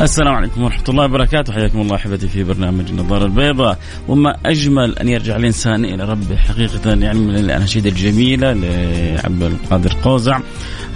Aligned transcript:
السلام 0.00 0.34
عليكم 0.34 0.62
ورحمة 0.62 0.84
الله 0.88 1.04
وبركاته. 1.04 1.52
حياكم 1.52 1.80
الله 1.80 1.96
أحبتي 1.96 2.28
في 2.28 2.44
برنامج 2.44 2.90
النظارة 2.90 3.24
البيضاء. 3.24 3.78
وما 4.08 4.36
أجمل 4.46 4.98
أن 4.98 5.08
يرجع 5.08 5.36
الإنسان 5.36 5.84
إلى 5.84 6.04
ربه 6.04 6.36
حقيقة 6.36 6.94
يعني 6.94 7.18
من 7.18 7.36
الأناشيد 7.36 7.86
الجميلة 7.86 8.52
لعبد 8.52 9.42
القادر 9.42 9.92
قوزع. 10.02 10.40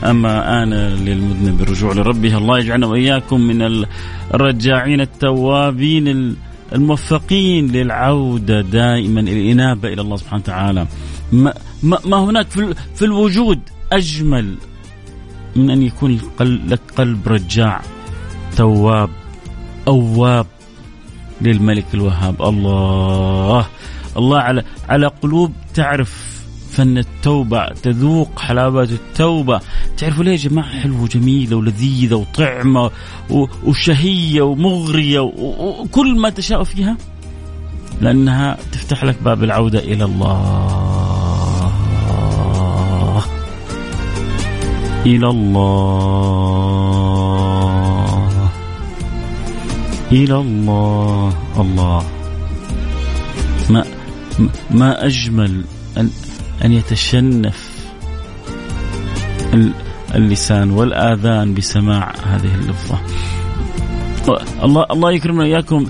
أما 0.04 0.62
أنا 0.62 0.94
للمذنب 0.94 1.58
بالرجوع 1.58 1.92
لربه 1.92 2.38
الله 2.38 2.58
يجعلنا 2.58 2.86
وإياكم 2.86 3.40
من 3.40 3.84
الرجاعين 4.34 5.00
التوابين 5.00 6.36
الموفقين 6.72 7.72
للعودة 7.72 8.60
دائما 8.60 9.20
الإنابة 9.20 9.88
إلى 9.88 10.02
الله 10.02 10.16
سبحانه 10.16 10.42
وتعالى. 10.42 10.86
ما, 11.32 11.54
ما 11.82 12.16
هناك 12.16 12.46
في 12.94 13.04
الوجود 13.04 13.60
أجمل 13.92 14.54
من 15.56 15.70
أن 15.70 15.82
يكون 15.82 16.20
لك 16.40 16.80
قلب 16.96 17.28
رجاع. 17.28 17.82
تواب 18.60 19.10
أواب 19.88 20.46
للملك 21.40 21.84
الوهاب. 21.94 22.42
الله 22.42 23.66
الله 24.16 24.38
على 24.38 24.64
على 24.88 25.06
قلوب. 25.06 25.52
تعرف 25.74 26.42
فن 26.70 26.98
التوبة 26.98 27.68
تذوق 27.68 28.38
حلاوة 28.38 28.82
التوبة. 28.82 29.60
تعرفوا 29.96 30.24
ليه 30.24 30.32
يا 30.32 30.36
جماعة 30.36 30.80
حلوة 30.80 31.02
وجميلة 31.02 31.56
ولذيذة 31.56 32.14
وطعمة 32.14 32.90
وشهية 33.64 34.42
ومغرية 34.42 35.20
وكل 35.20 36.18
ما 36.18 36.30
تشاء 36.30 36.64
فيها؟ 36.64 36.96
لأنها 38.00 38.56
تفتح 38.72 39.04
لك 39.04 39.22
باب 39.22 39.44
العودة 39.44 39.78
إلى 39.78 40.04
الله. 40.04 41.30
إلى 45.06 45.28
الله. 45.28 46.59
إلى 50.12 50.36
الله. 50.36 51.34
الله. 51.56 52.02
ما 53.70 53.84
ما 54.70 55.06
أجمل 55.06 55.64
أن 55.96 56.10
أن 56.64 56.72
يتشنف 56.72 57.70
اللسان 60.14 60.70
والآذان 60.70 61.54
بسماع 61.54 62.12
هذه 62.26 62.54
اللفظة. 62.54 62.98
الله 64.62 64.86
الله 64.90 65.12
يكرمنا 65.12 65.44
إياكم 65.44 65.86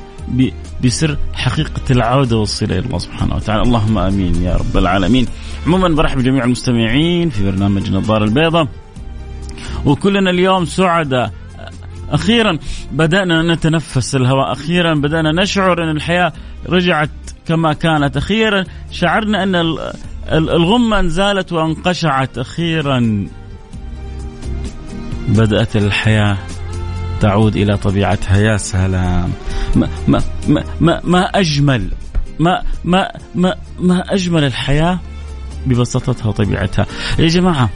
بسر 0.85 1.17
حقيقة 1.33 1.81
العودة 1.91 2.37
والصلة 2.37 2.79
إلى 2.79 2.87
الله 2.87 2.99
سبحانه 2.99 3.37
وتعالى. 3.37 3.63
اللهم 3.63 3.99
آمين 3.99 4.43
يا 4.43 4.57
رب 4.57 4.77
العالمين. 4.77 5.27
عموما 5.67 5.89
برحب 5.89 6.19
بجميع 6.19 6.45
المستمعين 6.45 7.31
في 7.31 7.51
برنامج 7.51 7.87
النظارة 7.87 8.25
البيضاء. 8.25 8.67
وكلنا 9.85 10.31
اليوم 10.31 10.65
سعداء. 10.65 11.40
أخيرا 12.11 12.59
بدأنا 12.93 13.55
نتنفس 13.55 14.15
الهواء. 14.15 14.53
أخيرا 14.53 14.95
بدأنا 14.95 15.43
نشعر 15.43 15.85
أن 15.85 15.97
الحياة 15.97 16.33
رجعت 16.69 17.11
كما 17.47 17.73
كانت. 17.73 18.17
أخيرا 18.17 18.65
شعرنا 18.91 19.43
أن 19.43 19.77
الغمة 20.33 21.01
انزالت 21.01 21.53
وانقشعت. 21.53 22.39
أخيرا 22.39 23.27
بدأت 25.29 25.77
الحياة 25.77 26.37
تعود 27.21 27.57
إلى 27.57 27.77
طبيعتها 27.77 28.37
يا 28.37 28.57
سلام. 28.57 29.33
ما, 29.77 29.89
ما, 30.09 30.23
ما, 30.49 30.65
ما, 30.81 31.01
ما 31.05 31.23
أجمل 31.23 31.89
ما, 32.39 32.63
ما, 32.85 33.09
ما, 33.35 33.55
ما 33.81 34.15
أجمل 34.15 34.45
الحياة 34.45 34.99
ببساطتها 35.67 36.29
وطبيعتها. 36.29 36.87
يا 37.19 37.27
جماعة 37.27 37.71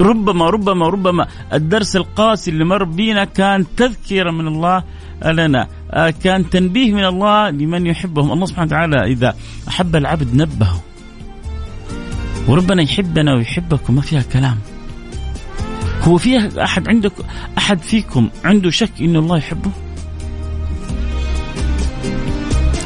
ربما 0.00 0.50
ربما 0.50 0.88
ربما 0.88 1.26
الدرس 1.52 1.96
القاسي 1.96 2.50
اللي 2.50 2.64
مر 2.64 2.84
بينا 2.84 3.24
كان 3.24 3.64
تذكرة 3.76 4.30
من 4.30 4.46
الله 4.46 4.82
لنا 5.24 5.68
آه، 5.90 6.10
كان 6.10 6.50
تنبيه 6.50 6.92
من 6.92 7.04
الله 7.04 7.50
لمن 7.50 7.86
يحبهم. 7.86 8.32
الله 8.32 8.46
سبحانه 8.46 8.66
وتعالى 8.66 9.12
إذا 9.12 9.36
أحب 9.68 9.96
العبد 9.96 10.34
نبهه. 10.34 10.80
وربنا 12.48 12.82
يحبنا 12.82 13.34
ويحبك 13.34 13.88
وما 13.88 14.00
فيها 14.00 14.22
كلام. 14.22 14.58
هو 16.02 16.18
فيها 16.18 16.64
أحد 16.64 16.88
عندك 16.88 17.12
أحد 17.58 17.78
فيكم 17.78 18.28
عنده 18.44 18.70
شك 18.70 18.92
إنه 19.00 19.18
الله 19.18 19.38
يحبه؟ 19.38 19.70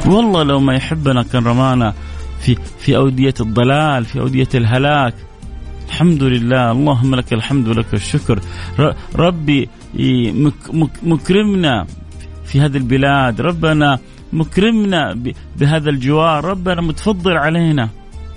والله 0.07 0.43
لو 0.43 0.61
ما 0.61 0.75
يحبنا 0.75 1.23
كان 1.23 1.45
رمانا 1.45 1.95
في 2.41 2.57
في 2.79 2.97
أودية 2.97 3.35
الضلال 3.41 4.05
في 4.05 4.21
أودية 4.21 4.49
الهلاك. 4.55 5.15
الحمد 5.91 6.23
لله. 6.23 6.73
اللهم 6.73 7.15
لك 7.15 7.33
الحمد 7.33 7.69
ولك 7.69 7.95
الشكر. 7.95 8.41
ربي 9.17 9.69
مكرمنا 11.03 11.87
في 12.45 12.61
هذه 12.61 12.77
البلاد. 12.77 13.41
ربنا 13.41 13.99
مكرمنا 14.33 15.19
بهذا 15.59 15.91
الجوار. 15.91 16.45
ربنا 16.45 16.81
متفضل 16.81 17.37
علينا. 17.37 17.89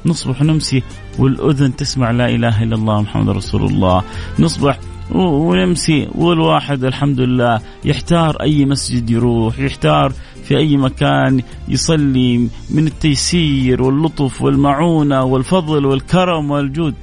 نصبح 0.05 0.41
نمسي 0.41 0.83
والأذن 1.19 1.75
تسمع 1.75 2.11
لا 2.11 2.27
إله 2.29 2.63
إلا 2.63 2.75
الله 2.75 3.01
محمد 3.01 3.29
رسول 3.29 3.63
الله. 3.63 4.03
نصبح 4.39 4.79
ونمسي 5.11 6.07
والواحد 6.15 6.83
الحمد 6.83 7.19
لله 7.19 7.61
يحتار 7.85 8.41
أي 8.41 8.65
مسجد 8.65 9.09
يروح 9.09 9.59
يحتار 9.59 10.13
في 10.43 10.57
أي 10.57 10.77
مكان 10.77 11.41
يصلي 11.67 12.49
من 12.69 12.87
التيسير 12.87 13.81
واللطف 13.81 14.41
والمعونة 14.41 15.23
والفضل 15.23 15.85
والكرم 15.85 16.51
والجود. 16.51 16.95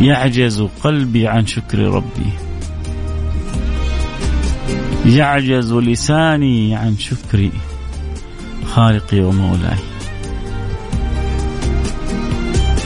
يعجز 0.00 0.62
قلبي 0.62 1.28
عن 1.28 1.46
شكر 1.46 1.78
ربي. 1.78 2.32
يعجز 5.06 5.72
لساني 5.72 6.76
عن 6.76 6.96
شكر 6.98 7.50
خالقي 8.66 9.20
ومولاي. 9.20 9.78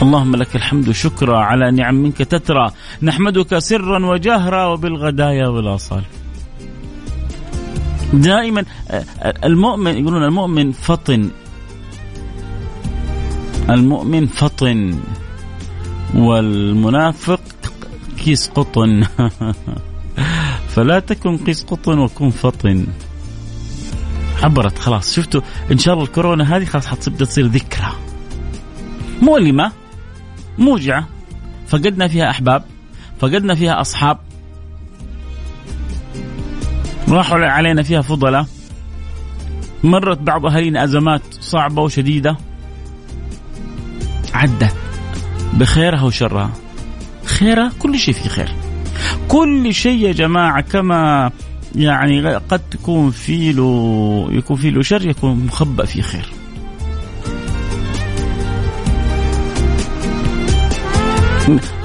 اللهم 0.03 0.37
لك 0.37 0.57
الحمد 0.57 0.91
شكرا 0.91 1.39
على 1.39 1.71
نعم 1.71 1.95
منك 1.95 2.17
تترى. 2.17 2.71
نحمدك 3.03 3.59
سرا 3.59 4.07
وجهرا 4.07 4.67
وبالغدايا 4.67 5.47
والآصال. 5.49 6.03
دائما 8.13 8.65
المؤمن 9.45 9.99
يقولون 9.99 10.25
المؤمن 10.25 10.73
فطن. 10.73 11.31
المؤمن 13.71 14.27
فطن. 14.27 15.01
والمنافق 16.15 17.41
كيس 18.25 18.49
قطن. 18.49 19.03
فلا 20.75 20.99
تكن 20.99 21.37
قيس 21.39 21.65
قطن 21.65 21.99
وكن 21.99 22.31
فطن. 22.31 22.87
عبرت 24.43 24.79
خلاص. 24.79 25.15
شفتوا 25.15 25.41
إن 25.73 25.79
شاء 25.79 25.95
الله 25.95 26.05
الكورونا 26.05 26.57
هذه 26.57 26.65
خلاص 26.65 26.87
حتبدا 26.87 27.25
تصير 27.25 27.47
ذكرى. 27.47 27.93
مؤلمة 29.23 29.73
موجعة. 30.59 31.09
فقدنا 31.67 32.09
فيها 32.09 32.31
أحباب 32.31 32.65
فقدنا 33.21 33.55
فيها 33.55 33.81
أصحاب. 33.81 34.19
راحوا 37.09 37.39
علينا 37.39 37.83
فيها 37.83 38.03
فضلاء 38.03 38.47
مرت 39.85 40.19
بعض 40.19 40.47
أهالينا 40.47 40.85
أزمات 40.85 41.23
صعبة 41.41 41.83
وشديدة. 41.83 42.37
عدت. 44.35 44.92
بخيرها 45.53 46.03
وشرها. 46.03 46.51
خيرها 47.25 47.73
كل 47.79 47.99
شيء 47.99 48.15
فيه 48.15 48.29
خير. 48.29 48.55
كل 49.29 49.75
شيء 49.75 49.99
يا 49.99 50.13
جماعة 50.13 50.61
كما 50.61 51.31
يعني 51.75 52.35
قد 52.35 52.61
تكون 52.71 53.11
في 53.11 53.53
له 53.53 54.29
يكون 54.31 54.57
في 54.57 54.71
له 54.71 54.83
شر 54.83 55.07
يكون 55.07 55.47
مخبأ 55.47 55.85
فيه 55.85 56.03
خير. 56.03 56.27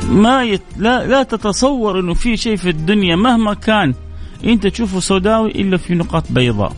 ما 0.10 0.44
يت... 0.44 0.62
لا 0.78 1.08
لا 1.08 1.24
تتصور 1.24 2.00
إنه 2.00 2.14
في 2.14 2.38
شيء 2.38 2.56
في 2.56 2.70
الدنيا 2.70 3.16
مهما 3.16 3.54
كان 3.54 3.94
أنت 4.44 4.68
تشوفه 4.68 5.00
سوداوي 5.00 5.52
إلا 5.52 5.78
في 5.78 5.96
نقاط 5.96 6.24
بيضاء. 6.30 6.74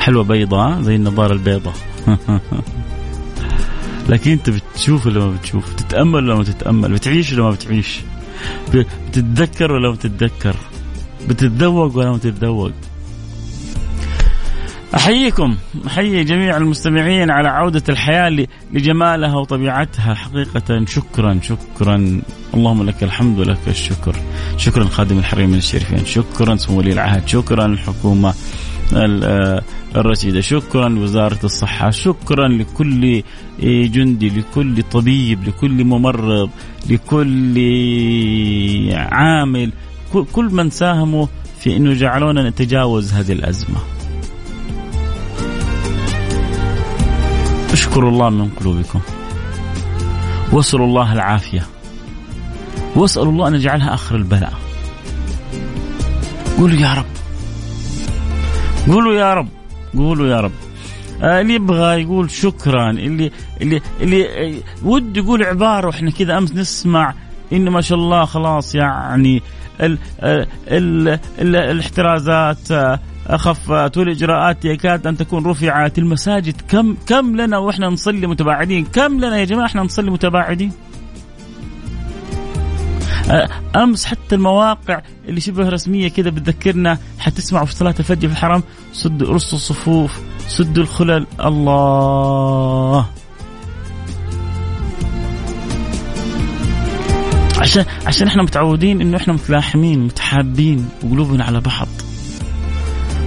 حلوة 0.00 0.24
بيضاء 0.24 0.82
زي 0.82 0.96
النظارة 0.96 1.32
البيضاء. 1.32 1.74
لكن 4.10 4.30
انت 4.30 4.50
بتشوف 4.50 5.06
ولا 5.06 5.20
ما 5.20 5.30
بتشوف؟ 5.30 5.72
تتامل 5.72 6.14
ولا 6.14 6.34
ما 6.34 6.44
تتامل 6.44 6.92
بتعيش 6.92 7.32
ولا 7.32 7.42
ما 7.42 7.50
بتعيش؟ 7.50 8.00
بتتذكر 8.74 9.72
ولا 9.72 9.88
ما 9.88 9.94
بتتذكر؟ 9.94 10.56
بتتذوق 11.28 11.96
ولا 11.96 12.10
ما 12.10 12.18
تتذوق 12.18 12.72
أحييكم 14.94 15.56
أحيي 15.86 16.24
جميع 16.24 16.56
المستمعين 16.56 17.30
على 17.30 17.48
عودة 17.48 17.82
الحياة 17.88 18.46
لجمالها 18.72 19.36
وطبيعتها. 19.36 20.14
حقيقة 20.14 20.84
شكرا 20.84 21.40
شكرا. 21.42 22.20
اللهم 22.54 22.82
لك 22.82 23.02
الحمد 23.02 23.38
ولك 23.38 23.58
الشكر. 23.68 24.16
شكرا 24.56 24.84
خادم 24.84 25.18
الحرمين 25.18 25.54
الشريفين. 25.54 26.04
شكرا 26.04 26.56
سمو 26.56 26.78
ولي 26.78 26.92
العهد. 26.92 27.28
شكرا 27.28 27.66
الحكومة. 27.66 28.34
الرشيدة 29.96 30.40
شكرا 30.40 30.88
لوزارة 30.88 31.38
الصحة. 31.44 31.90
شكرا 31.90 32.48
لكل 32.48 33.22
جندي 33.62 34.28
لكل 34.28 34.82
طبيب 34.82 35.48
لكل 35.48 35.84
ممرض 35.84 36.50
لكل 36.90 37.58
عامل. 38.94 39.72
كل 40.32 40.44
من 40.44 40.70
ساهموا 40.70 41.26
في 41.60 41.76
أنه 41.76 41.94
جعلونا 41.94 42.48
نتجاوز 42.48 43.12
هذه 43.12 43.32
الأزمة. 43.32 43.78
اشكروا 47.72 48.10
الله 48.10 48.30
من 48.30 48.48
قلوبكم. 48.48 49.00
واسألوا 50.52 50.86
الله 50.86 51.12
العافية. 51.12 51.66
واسألوا 52.96 53.32
الله 53.32 53.48
أن 53.48 53.54
يجعلها 53.54 53.94
آخر 53.94 54.16
البلاء. 54.16 54.52
قولوا 56.58 56.76
يا 56.76 56.94
رب. 56.94 57.04
قولوا 58.90 59.14
يا 59.14 59.34
رب 59.34 59.48
قولوا 59.96 60.26
يا 60.26 60.40
رب. 60.40 60.52
آه 61.22 61.40
اللي 61.40 61.54
يبغى 61.54 62.02
يقول 62.02 62.30
شكرا 62.30 62.90
اللي 62.90 63.30
اللي 63.60 63.80
اللي 64.00 64.54
ود 64.82 65.16
يقول 65.16 65.42
عبارة 65.42 65.86
وإحنا 65.86 66.10
كذا 66.10 66.38
أمس 66.38 66.52
نسمع 66.52 67.14
انه 67.52 67.70
ما 67.70 67.80
شاء 67.80 67.98
الله 67.98 68.24
خلاص 68.24 68.74
يعني 68.74 69.42
ال 69.80 69.98
ال 70.22 71.08
ال 71.38 71.56
الاحترازات 71.56 72.70
آه، 72.72 72.98
خفت 73.36 73.96
والإجراءات 73.98 74.64
يكاد 74.64 75.06
أن 75.06 75.16
تكون 75.16 75.46
رفعت. 75.46 75.98
المساجد 75.98 76.60
كم 76.68 76.96
كم 77.06 77.36
لنا 77.36 77.58
وإحنا 77.58 77.88
نصلي 77.88 78.26
متباعدين؟ 78.26 78.84
كم 78.84 79.16
لنا 79.18 79.38
يا 79.38 79.44
جماعة 79.44 79.66
إحنا 79.66 79.82
نصلي 79.82 80.10
متباعدين؟ 80.10 80.72
آه، 83.30 83.48
أمس 83.76 84.04
حتى 84.04 84.34
المواقع 84.34 85.00
اللي 85.28 85.40
شبه 85.40 85.68
رسمية 85.68 86.08
كذا 86.08 86.30
بتذكرنا 86.30 86.98
حتسمعوا 87.18 87.66
في 87.66 87.74
صلاة 87.74 87.94
الفجر 87.98 88.28
في 88.28 88.34
الحرم 88.34 88.62
سدوا 88.92 89.34
رصوا 89.34 89.58
الصفوف 89.58 90.20
سدوا 90.48 90.82
الخلل 90.82 91.26
الله. 91.44 93.06
عشان 97.58 97.84
عشان 98.06 98.26
إحنا 98.26 98.42
متعودين 98.42 99.00
إنه 99.00 99.16
إحنا 99.16 99.32
متلاحمين 99.34 100.04
متحابين 100.04 100.88
وقلوبنا 101.04 101.44
على 101.44 101.60
بعض. 101.60 101.88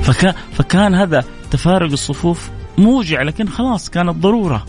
فكان 0.02 0.34
فكان 0.54 0.96
هذا 0.96 1.24
تفارق 1.52 1.92
الصفوف 1.92 2.50
موجع 2.78 3.22
لكن 3.22 3.48
خلاص 3.48 3.90
كانت 3.90 4.16
ضرورة. 4.16 4.66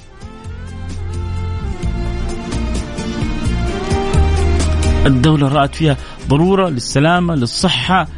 الدولة 5.07 5.49
رأت 5.49 5.75
فيها 5.75 5.97
ضرورة 6.29 6.69
للسلامة 6.69 7.35
للصحة 7.35 8.09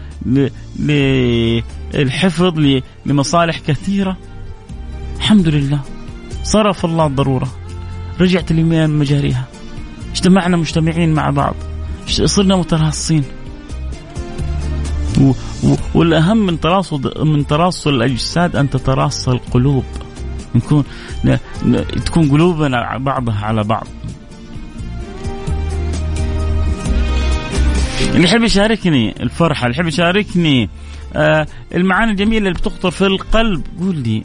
للحفظ 1.97 2.59
لمصالح 3.07 3.59
كثيرة. 3.59 4.17
الحمد 5.17 5.49
لله. 5.49 5.81
صرف 6.43 6.85
الله 6.85 7.07
الضرورة. 7.07 7.49
رجعت 8.21 8.51
اليمين 8.51 8.91
مجاريها. 8.91 9.45
اجتمعنا 10.13 10.57
مجتمعين 10.57 11.15
مع 11.15 11.31
بعض. 11.31 11.55
صرنا 12.09 12.57
متراصين. 12.57 13.25
والأهم 15.95 16.47
من 16.47 16.61
تراصد 16.61 17.19
من 17.19 17.47
تراصل 17.47 17.91
الأجساد 17.91 18.57
أن 18.57 18.71
تتراص 18.71 19.29
القلوب. 19.29 19.85
نكون 20.55 20.85
تكون 22.05 22.31
قلوبنا 22.31 22.99
بعضها 22.99 23.45
على 23.45 23.65
بعض. 23.65 23.87
اللي 28.15 28.25
يحب 28.25 28.43
يشاركني 28.43 29.23
الفرحة 29.23 29.67
اللي 29.67 29.77
يحب 29.77 29.87
يشاركني 29.87 30.69
المعاني 31.75 32.11
الجميلة 32.11 32.39
اللي 32.49 32.59
بتخطر 32.59 32.91
في 32.91 33.07
القلب. 33.07 33.63
قول 33.81 33.97
لي 33.97 34.23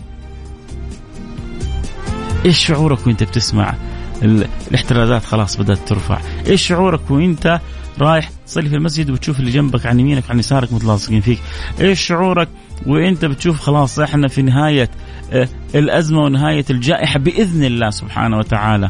إيش 2.46 2.66
شعورك 2.66 3.08
وأنت 3.08 3.24
بتسمع 3.24 3.76
الاحترازات 4.24 5.26
خلاص 5.26 5.58
بدأت 5.58 5.78
ترفع. 5.88 6.18
إيش 6.48 6.68
شعورك 6.68 7.12
وأنت 7.12 7.60
رايح 8.00 8.30
تصلي 8.46 8.70
في 8.70 8.76
المسجد 8.76 9.10
وتشوف 9.10 9.40
اللي 9.40 9.52
جنبك 9.52 9.86
عن 9.86 10.00
يمينك 10.00 10.24
وعن 10.30 10.40
يسارك 10.40 10.74
متلاصقين 10.74 11.22
فيك؟ 11.22 11.40
إيش 11.82 12.02
شعورك 12.02 12.48
وأنت 12.86 13.26
بتشوف 13.26 13.60
خلاص 13.60 14.00
إحنا 14.00 14.28
في 14.28 14.42
نهاية 14.42 14.90
آه 15.32 15.48
الأزمة 15.76 16.20
ونهاية 16.20 16.66
الجائحة 16.70 17.20
بإذن 17.20 17.64
الله 17.64 17.90
سبحانه 17.90 18.38
وتعالى. 18.38 18.90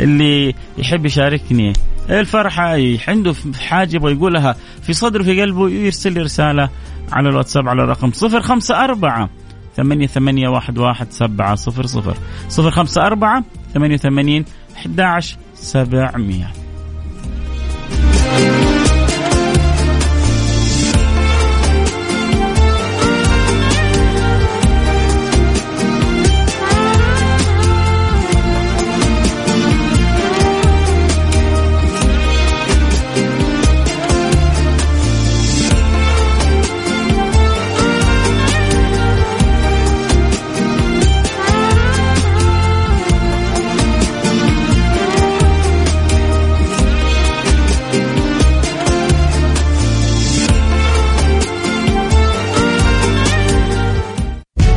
اللي 0.00 0.54
يحب 0.78 1.06
يشاركني 1.06 1.72
الفرحة 2.10 2.76
عنده 3.08 3.34
حاجة 3.68 3.96
يبغى 3.96 4.12
يقولها 4.12 4.56
في 4.82 4.92
صدره 4.92 5.22
في 5.22 5.40
قلبه 5.40 5.70
يرسل 5.70 6.12
لي 6.12 6.20
رسالة. 6.20 6.68
على 7.12 7.28
الواتساب 7.28 7.68
على 7.68 7.82
الرقم 7.82 8.12
صفر 8.12 8.40
خمسة 8.40 8.84
أربعة 8.84 9.30
ثمانية 9.76 10.06
ثمانية 10.06 10.48
واحد 10.48 10.78
واحد 10.78 11.06
سبعة 11.10 11.54
صفر 11.54 11.86
صفر. 11.86 12.16
صفر 12.48 12.70
خمسة 12.70 13.02
أربعة 13.02 13.44
ثمانية 13.74 13.96
ثمانين 13.96 14.44
أحد 14.76 15.00
عشر 15.00 15.36
سبعمية. 15.54 16.61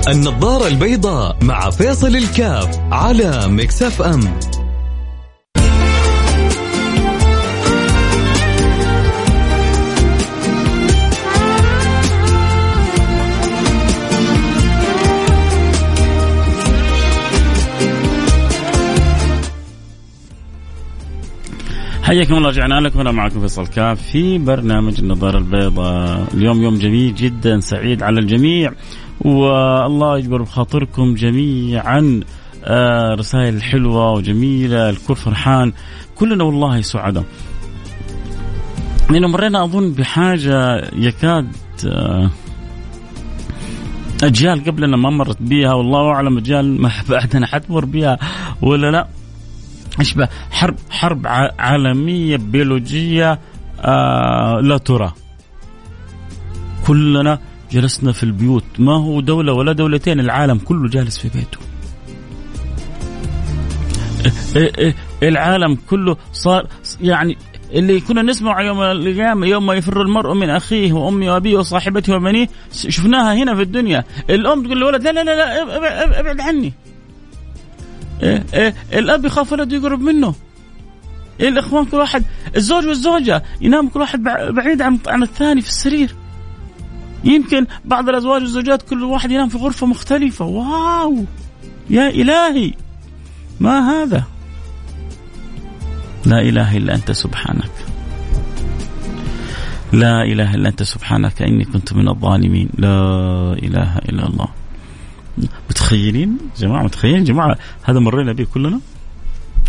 النظارة 0.07 0.67
البيضاء 0.67 1.37
مع 1.43 1.69
فيصل 1.69 2.15
الكاف 2.15 2.79
على 2.91 3.47
مكسف 3.47 4.01
أم 4.01 4.39
حياكم 22.03 22.33
الله 22.33 22.49
رجعنا 22.49 22.79
لكم. 22.79 22.99
أنا 22.99 23.11
معكم 23.11 23.41
فيصل 23.41 23.67
كاف 23.67 24.01
في 24.01 24.37
برنامج 24.37 24.99
النظارة 24.99 25.37
البيضاء. 25.37 26.27
اليوم 26.33 26.63
يوم 26.63 26.77
جميل 26.77 27.15
جدا 27.15 27.59
سعيد 27.59 28.03
على 28.03 28.19
الجميع. 28.19 28.73
والله 29.21 30.17
يجبر 30.17 30.41
بخاطركم 30.41 31.15
جميعا 31.15 32.19
آه 32.65 33.13
رسائل 33.15 33.63
حلوة 33.63 34.11
وجميلة 34.11 34.89
الكل 34.89 35.15
فرحان 35.15 35.73
كلنا 36.15 36.43
والله 36.43 36.81
سعداء. 36.81 37.23
لأنه 39.09 39.27
مرينا 39.27 39.63
أظن 39.63 39.91
بحاجة 39.91 40.77
يكاد 40.95 41.47
آه 41.87 42.29
أجيال 44.23 44.63
قبلنا 44.65 44.97
ما 44.97 45.09
مرت 45.09 45.37
بها 45.41 45.73
والله 45.73 46.09
أعلم 46.09 46.37
أجيال 46.37 46.81
ما 46.81 46.91
بعدنا 47.09 47.47
حتمر 47.47 47.85
بها 47.85 48.17
ولا 48.61 48.91
لا. 48.91 49.07
أشبه 49.99 50.27
حرب 50.51 50.75
حرب 50.89 51.27
عالمية 51.59 52.37
بيولوجية 52.37 53.39
آه 53.79 54.59
لا 54.63 54.77
ترى. 54.77 55.13
كلنا 56.87 57.39
جلسنا 57.71 58.11
في 58.11 58.23
البيوت. 58.23 58.63
ما 58.79 58.93
هو 58.93 59.21
دولة 59.21 59.53
ولا 59.53 59.71
دولتين 59.71 60.19
العالم 60.19 60.57
كله 60.57 60.89
جالس 60.89 61.17
في 61.17 61.29
بيته. 61.29 61.57
العالم 65.23 65.77
كله 65.89 66.17
صار 66.33 66.67
يعني 67.01 67.37
اللي 67.71 67.99
كنا 67.99 68.21
نسمع 68.21 68.61
يوم 68.61 68.81
القيامة 68.81 69.47
يوم 69.47 69.71
يفر 69.71 70.01
المرء 70.01 70.33
من 70.33 70.49
أخيه 70.49 70.93
وأمه 70.93 71.33
وأبيه 71.33 71.57
وصاحبته 71.57 72.15
وبنيه 72.15 72.47
شفناها 72.71 73.33
هنا 73.35 73.55
في 73.55 73.61
الدنيا. 73.61 74.03
الأم 74.29 74.63
تقول 74.63 74.77
للولد 74.77 75.03
لا 75.03 75.11
لا 75.11 75.23
لا, 75.23 75.35
لا 75.35 76.19
أبعد 76.19 76.41
عني. 76.41 76.73
إيه 78.23 78.43
إيه 78.53 78.75
الأب 78.93 79.25
يخاف 79.25 79.51
ولده 79.51 79.77
يقرب 79.77 80.01
منه. 80.01 80.35
إيه 81.39 81.49
الإخوان 81.49 81.85
كل 81.85 81.97
واحد 81.97 82.23
الزوج 82.55 82.85
والزوجة 82.87 83.43
ينام 83.61 83.89
كل 83.89 83.99
واحد 83.99 84.23
بعيد 84.49 84.81
عن 84.81 84.99
عن 85.07 85.23
الثاني 85.23 85.61
في 85.61 85.67
السرير. 85.67 86.15
يمكن 87.25 87.67
بعض 87.85 88.09
الأزواج 88.09 88.41
والزوجات 88.41 88.81
كل 88.81 89.03
واحد 89.03 89.31
ينام 89.31 89.49
في 89.49 89.57
غرفة 89.57 89.87
مختلفة. 89.87 90.45
واو! 90.45 91.25
يا 91.89 92.09
إلهي! 92.09 92.73
ما 93.59 93.79
هذا؟ 93.89 94.23
لا 96.25 96.41
إله 96.41 96.77
إلا 96.77 96.95
أنت 96.95 97.11
سبحانك. 97.11 97.71
لا 99.93 100.23
إله 100.23 100.53
إلا 100.53 100.69
أنت 100.69 100.83
سبحانك. 100.83 101.41
إني 101.41 101.65
كنت 101.65 101.93
من 101.93 102.09
الظالمين. 102.09 102.69
لا 102.77 102.97
إله 103.53 103.97
إلا 103.97 104.27
الله. 104.27 104.47
متخيلين؟ 105.69 106.37
جماعة 106.57 106.83
متخيلين؟ 106.83 107.23
جماعة 107.23 107.57
هذا 107.83 107.99
مرينا 107.99 108.33
به 108.33 108.47
كلنا؟ 108.53 108.79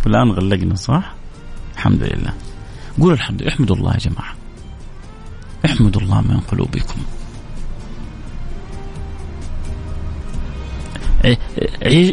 والان 0.06 0.30
غلقنا 0.30 0.74
صح؟ 0.74 1.14
الحمد 1.74 2.02
لله. 2.02 2.32
قولوا 3.00 3.14
الحمد 3.14 3.42
لله. 3.42 3.52
احمدوا 3.52 3.76
الله 3.76 3.92
يا 3.92 3.98
جماعة. 3.98 4.34
احمدوا 5.64 6.00
الله 6.00 6.20
من 6.20 6.40
قلوبكم. 6.40 7.00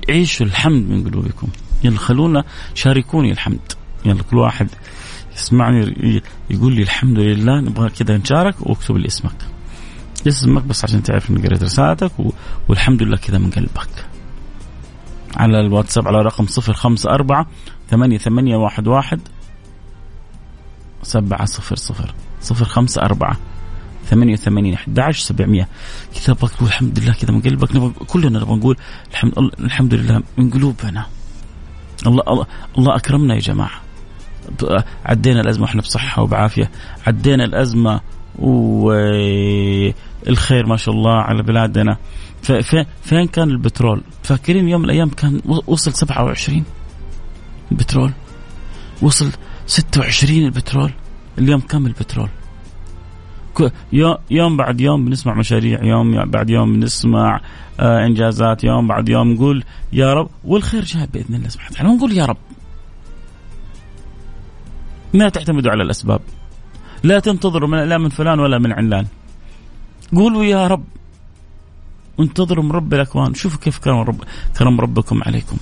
عيشوا 0.09 0.45
الحمد 0.45 0.89
من 0.89 1.09
قلوبكم. 1.09 1.47
يلا 1.83 1.97
خلونا 1.97 2.43
شاركوني 2.73 3.31
الحمد. 3.31 3.59
يلا 4.05 4.23
كل 4.23 4.37
واحد 4.37 4.69
يسمعني 5.35 6.21
يقول 6.49 6.75
لي 6.75 6.81
الحمد 6.81 7.19
لله 7.19 7.61
نبغى 7.61 7.89
كذا 7.89 8.17
نشارك 8.17 8.55
واكتب 8.61 8.97
لي 8.97 9.07
اسمك. 9.07 9.35
اسمك 10.27 10.63
بس 10.63 10.83
عشان 10.83 11.03
تعرف 11.03 11.29
اني 11.29 11.47
قريت 11.47 11.63
رسالتك 11.63 12.11
والحمد 12.67 13.03
لله 13.03 13.17
كذا 13.17 13.37
من 13.37 13.49
قلبك. 13.49 14.05
على 15.35 15.59
الواتساب 15.59 16.07
على 16.07 16.17
رقم 16.17 16.45
صفر 16.45 16.73
خمسة 16.73 17.09
أربعة 17.09 17.47
ثمانية 17.89 18.17
ثمانية 18.17 18.55
واحد 18.55 18.87
واحد 18.87 19.19
سبعة 21.03 21.45
صفر 21.45 21.75
صفر. 21.75 22.13
صفر 22.41 22.65
خمسة 22.65 23.01
أربعة 23.01 23.37
ثمانية 24.05 24.33
وثمانين 24.33 24.73
أحد 24.73 24.99
عشر 24.99 25.19
سبعمية. 25.19 25.67
كذا 26.15 26.33
تقول 26.33 26.69
الحمد 26.69 26.99
لله 26.99 27.13
كذا 27.13 27.31
من 27.31 27.41
قلبك 27.41 27.75
نبغى 27.75 27.93
كلنا 28.07 28.39
نبغى 28.39 28.55
نقول 28.55 28.77
الحمد, 29.11 29.33
الحمد 29.59 29.93
لله 29.93 30.23
من 30.37 30.49
قلوبنا. 30.49 31.05
الله, 32.07 32.23
الله, 32.27 32.45
الله 32.77 32.95
أكرمنا 32.95 33.35
يا 33.35 33.39
جماعة. 33.39 33.81
عدينا 35.05 35.41
الأزمة 35.41 35.63
وإحنا 35.63 35.81
بصحة 35.81 36.21
وبعافية. 36.21 36.71
عدينا 37.07 37.43
الأزمة 37.43 38.01
والخير 38.35 39.93
ما 40.65 40.77
شاء 40.77 40.95
الله 40.95 41.13
على 41.13 41.43
بلادنا. 41.43 41.97
فين 43.03 43.27
كان 43.27 43.49
البترول؟ 43.49 44.03
فاكرين 44.23 44.69
يوم 44.69 44.81
من 44.81 44.85
الأيام 44.85 45.09
كان 45.09 45.41
وصل 45.67 45.93
27 45.93 46.63
البترول؟ 47.71 48.11
وصل 49.01 49.31
26 49.65 50.45
البترول؟ 50.45 50.91
اليوم 51.37 51.61
كم 51.61 51.85
البترول؟ 51.85 52.29
يوم 54.31 54.57
بعد 54.57 54.81
يوم 54.81 55.05
بنسمع 55.05 55.33
مشاريع 55.33 55.83
يوم 55.83 56.25
بعد 56.25 56.49
يوم 56.49 56.73
بنسمع 56.73 57.41
آه 57.79 58.05
إنجازات 58.05 58.63
يوم 58.63 58.87
بعد 58.87 59.09
يوم 59.09 59.33
نقول 59.33 59.63
يا 59.93 60.13
رب 60.13 60.29
والخير 60.43 60.83
جاء 60.83 61.05
بإذن 61.05 61.35
الله 61.35 61.49
سبحانه 61.49 61.71
وتعالى. 61.71 61.89
ونقول 61.89 62.11
يا 62.11 62.25
رب. 62.25 62.37
ما 65.13 65.29
تعتمدوا 65.29 65.71
على 65.71 65.83
الأسباب. 65.83 66.21
لا 67.03 67.19
تنتظروا 67.19 67.69
من 67.69 67.83
لا 67.83 67.97
من 67.97 68.09
فلان 68.09 68.39
ولا 68.39 68.59
من 68.59 68.71
علان. 68.71 69.05
قولوا 70.15 70.43
يا 70.43 70.67
رب. 70.67 70.83
انتظروا 72.19 72.63
من 72.63 72.71
رب 72.71 72.93
الأكوان. 72.93 73.33
شوفوا 73.33 73.59
كيف 73.59 73.77
كرم 73.77 73.99
رب 73.99 74.23
كرم 74.57 74.81
ربكم 74.81 75.23
عليكم. 75.23 75.57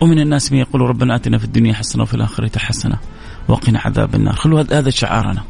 ومن 0.00 0.18
الناس 0.20 0.52
من 0.52 0.58
يقول 0.58 0.80
ربنا 0.80 1.16
آتنا 1.16 1.38
في 1.38 1.44
الدنيا 1.44 1.74
حسنة 1.74 2.02
وفي 2.02 2.14
الآخرة 2.14 2.58
حسنة. 2.58 2.98
وقنا 3.48 3.80
عذاب 3.80 4.14
النار. 4.14 4.34
خلوا 4.34 4.60
هذا 4.60 4.90
شعارنا. 4.90 5.44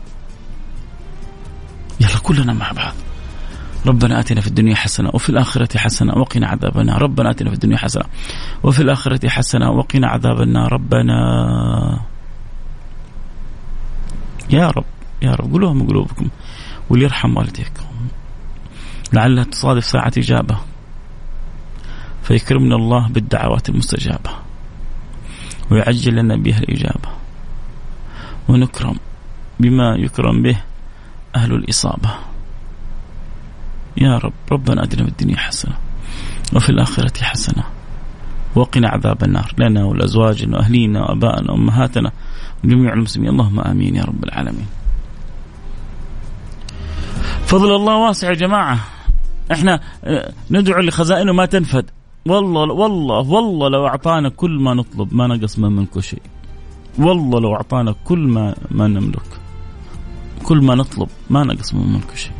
يلا 2.00 2.18
كلنا 2.22 2.52
مع 2.52 2.72
بعض. 2.72 2.94
ربنا 3.86 4.20
آتنا 4.20 4.40
في 4.40 4.46
الدنيا 4.46 4.74
حسنة 4.74 5.10
وفي 5.14 5.30
الآخرة 5.30 5.78
حسنة 5.78 6.12
وقنا 6.14 6.46
عذاب 6.48 6.78
النار. 6.78 7.02
ربنا 7.02 7.30
آتنا 7.30 7.50
في 7.50 7.54
الدنيا 7.54 7.76
حسنة 7.76 8.04
وفي 8.62 8.82
الآخرة 8.82 9.28
حسنة 9.28 9.70
وقنا 9.70 10.08
عذاب 10.08 10.40
النار. 10.40 10.72
ربنا. 10.72 11.14
يا 14.50 14.70
رب 14.70 14.84
يا 15.22 15.34
رب 15.34 15.52
قولوها 15.52 15.72
من 15.72 15.86
قلوبكم 15.86 16.28
وليرحم 16.90 17.36
والديكم. 17.36 17.84
لعلها 19.12 19.44
تصادف 19.44 19.84
ساعة 19.84 20.12
إجابة. 20.18 20.58
فيكرمنا 22.22 22.76
الله 22.76 23.08
بالدعوات 23.08 23.68
المستجابة. 23.68 24.30
ويعجل 25.70 26.14
لنا 26.14 26.36
بها 26.36 26.58
الإجابة. 26.58 27.23
ونكرم 28.48 28.96
بما 29.60 29.96
يكرم 29.96 30.42
به 30.42 30.56
أهل 31.36 31.54
الإصابة. 31.54 32.10
يا 33.96 34.18
رب 34.18 34.32
ربنا 34.52 34.82
أدنا 34.82 35.04
في 35.04 35.10
الدنيا 35.10 35.36
حسنة 35.36 35.74
وفي 36.52 36.70
الآخرة 36.70 37.22
حسنة. 37.22 37.64
وقنا 38.54 38.88
عذاب 38.88 39.24
النار. 39.24 39.54
لنا 39.58 39.84
ولأزواجنا 39.84 40.58
وأهلينا 40.58 41.00
وأبائنا 41.00 41.52
وأمهاتنا 41.52 42.12
وجميع 42.64 42.92
المسلمين. 42.92 43.30
اللهم 43.30 43.60
آمين 43.60 43.96
يا 43.96 44.04
رب 44.04 44.24
العالمين. 44.24 44.66
فضل 47.46 47.76
الله 47.76 47.96
واسع 47.96 48.28
يا 48.28 48.34
جماعة. 48.34 48.78
إحنا 49.52 49.80
آه، 50.04 50.32
ندعو 50.50 50.80
لخزائنه 50.80 51.32
ما 51.32 51.46
تنفد. 51.46 51.90
والله 52.26 52.60
والله 52.60 53.18
والله 53.18 53.68
لو 53.68 53.86
أعطانا 53.86 54.28
كل 54.28 54.50
ما 54.50 54.74
نطلب 54.74 55.14
ما 55.14 55.26
نقص 55.26 55.58
من 55.58 55.72
منكم 55.72 56.00
شيء. 56.00 56.22
والله 56.98 57.40
لو 57.40 57.54
أعطانا 57.54 57.94
كل 58.04 58.18
ما 58.18 58.54
ما 58.70 58.88
نملك 58.88 59.40
كل 60.44 60.64
ما 60.64 60.74
نطلب 60.74 61.08
ما 61.30 61.44
نقص 61.44 61.74
من 61.74 61.92
منكم 61.92 62.14
شيء. 62.14 62.32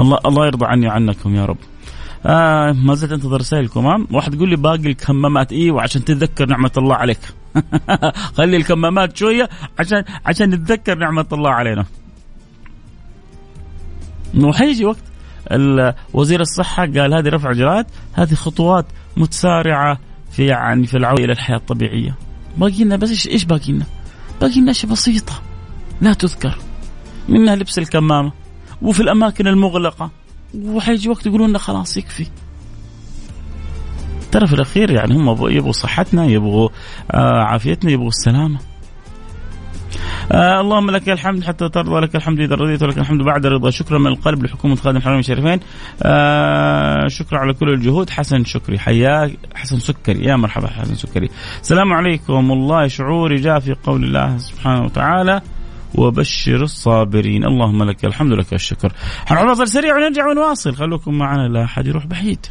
الله 0.00 0.18
الله 0.26 0.46
يرضى 0.46 0.66
عني 0.66 0.86
وعنكم 0.86 1.34
يا 1.34 1.44
رب. 1.44 1.56
آه 2.26 2.72
ما 2.72 2.94
زلت 2.94 3.12
أنتظر 3.12 3.40
رسائلكم 3.40 3.86
ها 3.86 4.06
واحد 4.10 4.34
يقول 4.34 4.48
لي 4.48 4.56
باقي 4.56 4.86
الكمامات 4.86 5.52
إيه؟ 5.52 5.70
وعشان 5.70 6.04
تتذكر 6.04 6.46
نعمة 6.46 6.70
الله 6.78 6.94
عليك. 6.94 7.18
خلي 8.38 8.56
الكمامات 8.56 9.16
شوية 9.16 9.48
عشان 9.78 10.04
عشان 10.26 10.50
نتذكر 10.50 10.98
نعمة 10.98 11.26
الله 11.32 11.50
علينا. 11.50 11.84
وحيجي 14.40 14.84
وقت 14.84 15.04
وزير 16.14 16.40
الصحة 16.40 16.82
قال 16.82 17.14
هذه 17.14 17.28
رفع 17.28 17.50
إجراءات 17.50 17.86
هذه 18.12 18.34
خطوات 18.34 18.86
متسارعة 19.16 19.98
في 20.30 20.46
يعني 20.46 20.86
في 20.86 20.96
العودة 20.96 21.24
إلى 21.24 21.32
الحياة 21.32 21.56
الطبيعية. 21.56 22.14
باقي 22.56 22.84
لنا 22.84 22.96
بس 22.96 23.26
إيش 23.26 23.44
باقي 23.44 23.72
لنا؟ 23.72 23.86
باقي 24.40 24.60
لنا 24.60 24.70
أشياء 24.70 24.92
بسيطة. 24.92 25.32
لا 26.00 26.12
تذكر. 26.12 26.58
منها 27.28 27.56
لبس 27.56 27.78
الكمامة 27.78 28.32
وفي 28.82 29.00
الأماكن 29.00 29.46
المغلقة 29.46 30.10
وحيجي 30.64 31.08
وقت 31.08 31.26
يقولون 31.26 31.48
لنا 31.48 31.58
خلاص 31.58 31.96
يكفي. 31.96 32.26
ترى 34.32 34.46
في 34.46 34.52
الأخير 34.52 34.90
يعني 34.90 35.14
هم 35.14 35.50
يبغوا 35.50 35.72
صحتنا 35.72 36.26
يبغوا 36.26 36.68
آه 37.10 37.42
عافيتنا 37.42 37.90
يبغوا 37.90 38.08
السلامة. 38.08 38.58
آه 40.32 40.60
اللهم 40.60 40.90
لك 40.90 41.08
الحمد 41.08 41.44
حتى 41.44 41.68
ترضى 41.68 42.00
لك 42.00 42.16
الحمد 42.16 42.40
إذا 42.40 42.54
رضيت 42.54 42.82
ولك 42.82 42.98
الحمد 42.98 43.22
بعد 43.22 43.46
الرضا. 43.46 43.70
شكرا 43.70 43.98
من 43.98 44.06
القلب 44.06 44.44
لحكومة 44.44 44.76
خادم 44.76 44.96
الحرمين 44.96 45.20
الشريفين. 45.20 45.60
آه 46.02 47.08
شكرا 47.08 47.38
على 47.38 47.52
كل 47.52 47.68
الجهود. 47.68 48.10
حسن 48.10 48.44
شكري 48.44 48.78
حياك. 48.78 49.38
حسن 49.54 49.78
سكري 49.78 50.24
يا 50.24 50.36
مرحبا 50.36 50.68
حسن 50.68 50.94
سكري. 50.94 51.28
السلام 51.60 51.92
عليكم. 51.92 52.50
والله 52.50 52.86
شعوري 52.86 53.36
جاء 53.36 53.58
في 53.58 53.74
قول 53.84 54.04
الله 54.04 54.38
سبحانه 54.38 54.84
وتعالى 54.84 55.40
وبشر 55.94 56.62
الصابرين. 56.62 57.44
اللهم 57.44 57.82
لك 57.82 58.04
الحمد 58.04 58.32
لك 58.32 58.54
الشكر. 58.54 58.92
حنعرض 59.26 59.64
سريع 59.64 59.96
ونرجع 59.96 60.26
ونواصل. 60.26 60.74
خلوكم 60.74 61.18
معنا 61.18 61.48
لا 61.48 61.64
احد 61.64 61.86
يروح 61.86 62.06
بعيد. 62.06 62.46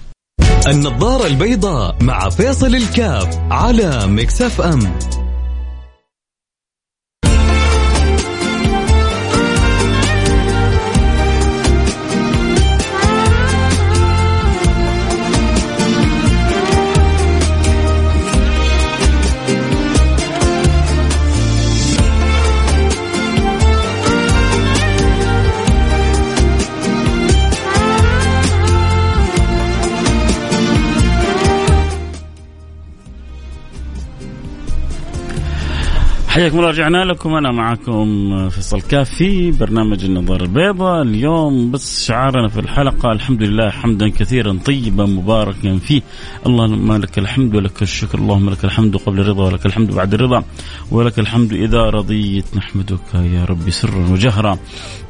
النظارة 0.68 1.28
البيضاء 1.28 1.96
مع 2.02 2.30
فيصل 2.30 2.76
الكاف 2.76 3.40
على 3.52 4.08
مكسف 4.08 4.62
أم. 4.62 5.21
حياكم 36.32 36.58
الله 36.58 36.70
رجعنا 36.70 37.06
لكم. 37.06 37.36
أنا 37.36 37.52
معكم 37.52 38.50
فيصل 38.50 38.82
كافي 38.82 39.52
برنامج 39.52 40.06
النظاره 40.06 40.44
البيضاء. 40.44 41.02
اليوم 41.02 41.72
بس 41.72 42.06
شعارنا 42.06 42.48
في 42.48 42.60
الحلقة. 42.60 43.12
الحمد 43.12 43.44
لله 43.44 43.70
حمدا 43.70 44.10
كثيرا 44.10 44.60
طيبا 44.66 45.06
مباركا 45.06 45.78
فيه. 45.78 46.02
اللهم 46.46 46.94
لك 46.94 47.20
الحمد 47.20 47.56
ولك 47.56 47.82
الشكر. 47.82 48.18
اللهم 48.20 48.50
لك 48.50 48.66
الحمد 48.66 48.98
قبل 48.98 49.20
الرضا 49.20 49.44
ولك 49.44 49.66
الحمد 49.66 49.96
بعد 49.96 50.14
الرضا. 50.14 50.44
ولك 50.92 51.20
الحمد 51.20 51.54
إذا 51.54 51.90
رضيت. 51.90 52.46
نحمدك 52.56 53.14
يا 53.14 53.46
رب 53.46 53.70
سرا 53.70 54.08
وجهرا. 54.12 54.58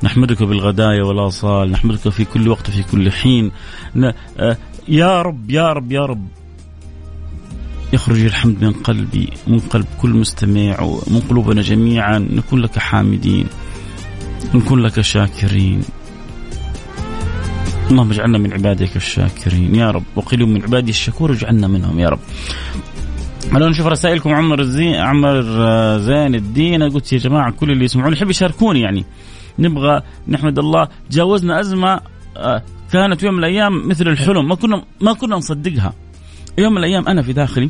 نحمدك 0.03 0.43
بالغدايا 0.43 1.03
والآصال. 1.03 1.71
نحمدك 1.71 2.09
في 2.09 2.25
كل 2.25 2.47
وقت 2.49 2.69
في 2.69 2.83
كل 2.91 3.11
حين. 3.11 3.51
آه، 4.39 4.57
يا 4.87 5.21
رب 5.21 5.51
يا 5.51 5.73
رب 5.73 5.91
يا 5.91 6.05
رب. 6.05 6.40
يخرج 7.93 8.23
الحمد 8.25 8.63
من 8.63 8.71
قلبي 8.71 9.29
من 9.47 9.59
قلب 9.59 9.85
كل 10.01 10.09
مستمع 10.09 10.81
ومن 10.81 11.19
قلوبنا 11.29 11.61
جميعا 11.61 12.19
نكون 12.19 12.61
لك 12.61 12.79
حامدين 12.79 13.47
نكون 14.53 14.79
لك 14.79 15.01
شاكرين. 15.01 15.81
اللهم 17.91 18.11
اجعلنا 18.11 18.37
من 18.37 18.53
عبادك 18.53 18.95
الشاكرين. 18.95 19.75
يا 19.75 19.91
رب 19.91 20.03
وقل 20.15 20.45
من 20.45 20.63
عبادي 20.63 20.91
الشكور 20.91 21.31
اجعلنا 21.31 21.67
منهم 21.67 21.99
يا 21.99 22.09
رب. 22.09 22.19
خلونا 23.51 23.69
نشوف 23.69 23.87
رسائلكم. 23.87 24.33
عمر 24.33 24.59
الزين 24.59 24.95
عمر 24.95 25.41
زين 25.97 26.35
الدين. 26.35 26.83
قلت 26.83 27.13
يا 27.13 27.17
جماعة 27.17 27.51
كل 27.51 27.71
اللي 27.71 27.85
يسمعون 27.85 28.13
يحب 28.13 28.29
يشاركوني 28.29 28.81
يعني. 28.81 29.05
نبغى 29.59 30.01
نحمد 30.27 30.59
الله. 30.59 30.87
تجاوزنا 31.09 31.59
أزمة 31.59 31.99
آه، 32.37 32.63
كانت 32.91 33.23
يوم 33.23 33.33
من 33.33 33.39
الأيام 33.39 33.87
مثل 33.87 34.07
الحلم. 34.07 34.47
ما 34.47 34.55
كنا 34.55 34.83
ما 35.01 35.13
كنا 35.13 35.35
نصدقها. 35.35 35.93
يوم 36.57 36.71
من 36.71 36.77
الأيام 36.77 37.07
أنا 37.07 37.21
في 37.21 37.33
داخلي 37.33 37.69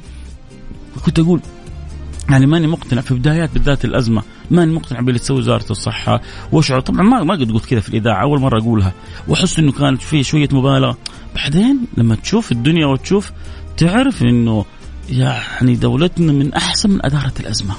كنت 1.05 1.19
أقول 1.19 1.41
يعني 2.29 2.45
ماني 2.45 2.67
مقتنع 2.67 3.01
في 3.01 3.13
بدايات 3.13 3.49
بالذات 3.53 3.85
الأزمة 3.85 4.23
ماني 4.51 4.73
مقتنع 4.73 4.99
باللي 4.99 5.19
تسوي 5.19 5.37
وزارة 5.37 5.71
الصحة 5.71 6.21
واشعر 6.51 6.79
طبعا 6.79 7.01
ما 7.01 7.23
ما 7.23 7.33
قد 7.33 7.51
قلت 7.51 7.65
كذا 7.65 7.79
في 7.79 7.89
الإذاعة 7.89 8.21
أول 8.21 8.39
مرة 8.39 8.59
أقولها. 8.59 8.93
وأحس 9.27 9.59
إنه 9.59 9.71
كانت 9.71 10.01
في 10.01 10.23
شوية 10.23 10.49
مبالغه 10.51 10.97
بعدين 11.35 11.79
لما 11.97 12.15
تشوف 12.15 12.51
الدنيا 12.51 12.85
وتشوف 12.85 13.31
تعرف 13.77 14.23
إنه 14.23 14.65
يعني 15.09 15.75
دولتنا 15.75 16.31
من 16.33 16.53
أحسن 16.53 16.89
من 16.89 17.05
أدارة 17.05 17.33
الأزمة. 17.39 17.75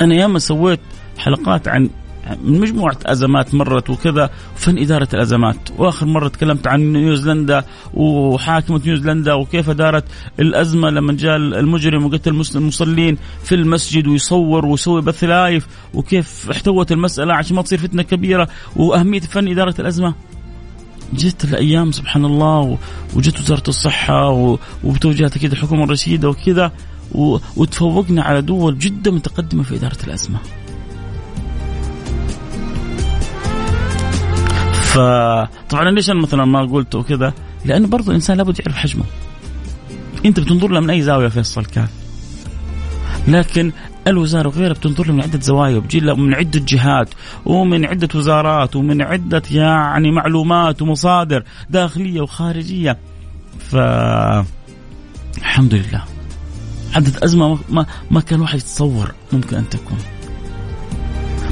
أنا 0.00 0.14
ياما 0.14 0.38
سويت 0.38 0.80
حلقات 1.18 1.68
عن 1.68 1.90
من 2.44 2.60
مجموعة 2.60 2.96
أزمات 3.06 3.54
مرت 3.54 3.90
وكذا 3.90 4.30
فن 4.56 4.78
إدارة 4.78 5.08
الأزمات. 5.14 5.56
وآخر 5.78 6.06
مرة 6.06 6.28
تكلمت 6.28 6.66
عن 6.66 6.92
نيوزيلندا 6.92 7.64
وحاكمة 7.94 8.80
نيوزيلندا 8.86 9.34
وكيف 9.34 9.70
دارت 9.70 10.04
الأزمة 10.40 10.90
لما 10.90 11.12
جاء 11.12 11.36
المجرم 11.36 12.06
وقتل 12.06 12.30
المصلين 12.54 13.18
في 13.44 13.54
المسجد 13.54 14.06
ويصور 14.06 14.66
ويسوي 14.66 15.02
بث 15.02 15.24
لايف 15.24 15.66
وكيف 15.94 16.50
احتوت 16.50 16.92
المسألة 16.92 17.34
عشان 17.34 17.56
ما 17.56 17.62
تصير 17.62 17.78
فتنة 17.78 18.02
كبيرة. 18.02 18.48
وأهمية 18.76 19.20
فن 19.20 19.48
إدارة 19.48 19.74
الأزمة. 19.78 20.14
جت 21.12 21.44
الأيام 21.44 21.92
سبحان 21.92 22.24
الله 22.24 22.78
وجت 23.16 23.40
وزارة 23.40 23.68
الصحة 23.68 24.28
وبتوجيهات 24.84 25.36
أكيد 25.36 25.52
الحكومة 25.52 25.84
الرشيدة 25.84 26.28
وكذا 26.28 26.72
وتفوقنا 27.56 28.22
على 28.22 28.42
دول 28.42 28.78
جدا 28.78 29.10
متقدمة 29.10 29.62
في 29.62 29.74
إدارة 29.76 29.98
الأزمة. 30.06 30.38
فطبعا 34.94 35.90
ليش 35.90 36.10
أنا 36.10 36.22
مثلا 36.22 36.44
ما 36.44 36.60
قلت 36.60 36.94
وكذا؟ 36.94 37.34
لأنه 37.64 37.88
برضو 37.88 38.10
الانسان 38.10 38.36
لابد 38.36 38.60
يعرف 38.60 38.76
حجمه. 38.76 39.04
أنت 40.26 40.40
بتنظر 40.40 40.68
له 40.68 40.80
من 40.80 40.90
أي 40.90 41.02
زاوية 41.02 41.28
فيصل 41.28 41.64
كاف. 41.64 41.90
لكن 43.28 43.72
الوزارة 44.06 44.48
وغيرها 44.48 44.72
بتنظر 44.72 45.06
له 45.06 45.12
من 45.12 45.22
عدة 45.22 45.40
زوايا 45.40 45.76
وبتجي 45.76 46.00
له 46.00 46.16
من 46.16 46.34
عدة 46.34 46.62
جهات 46.68 47.08
ومن 47.46 47.84
عدة 47.84 48.08
وزارات 48.14 48.76
ومن 48.76 49.02
عدة 49.02 49.42
يعني 49.50 50.10
معلومات 50.10 50.82
ومصادر 50.82 51.42
داخلية 51.70 52.20
وخارجية. 52.20 52.98
ف 53.58 53.76
الحمد 55.38 55.74
لله. 55.74 56.04
حدث 56.92 57.22
أزمة 57.22 57.58
ما 57.70 57.86
ما 58.10 58.20
كان 58.20 58.40
واحد 58.40 58.58
يتصور 58.58 59.14
ممكن 59.32 59.56
أن 59.56 59.68
تكون. 59.68 59.98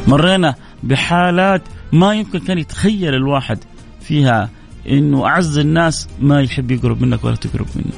مرينا 0.08 0.54
بحالات 0.82 1.62
ما 1.92 2.14
يمكن 2.14 2.38
كان 2.38 2.58
يتخيل 2.58 3.14
الواحد 3.14 3.58
فيها 4.00 4.50
إنه 4.88 5.26
أعز 5.26 5.58
الناس 5.58 6.08
ما 6.20 6.40
يحب 6.42 6.70
يقرب 6.70 7.02
منك 7.02 7.24
ولا 7.24 7.36
تقرب 7.36 7.66
منه. 7.76 7.92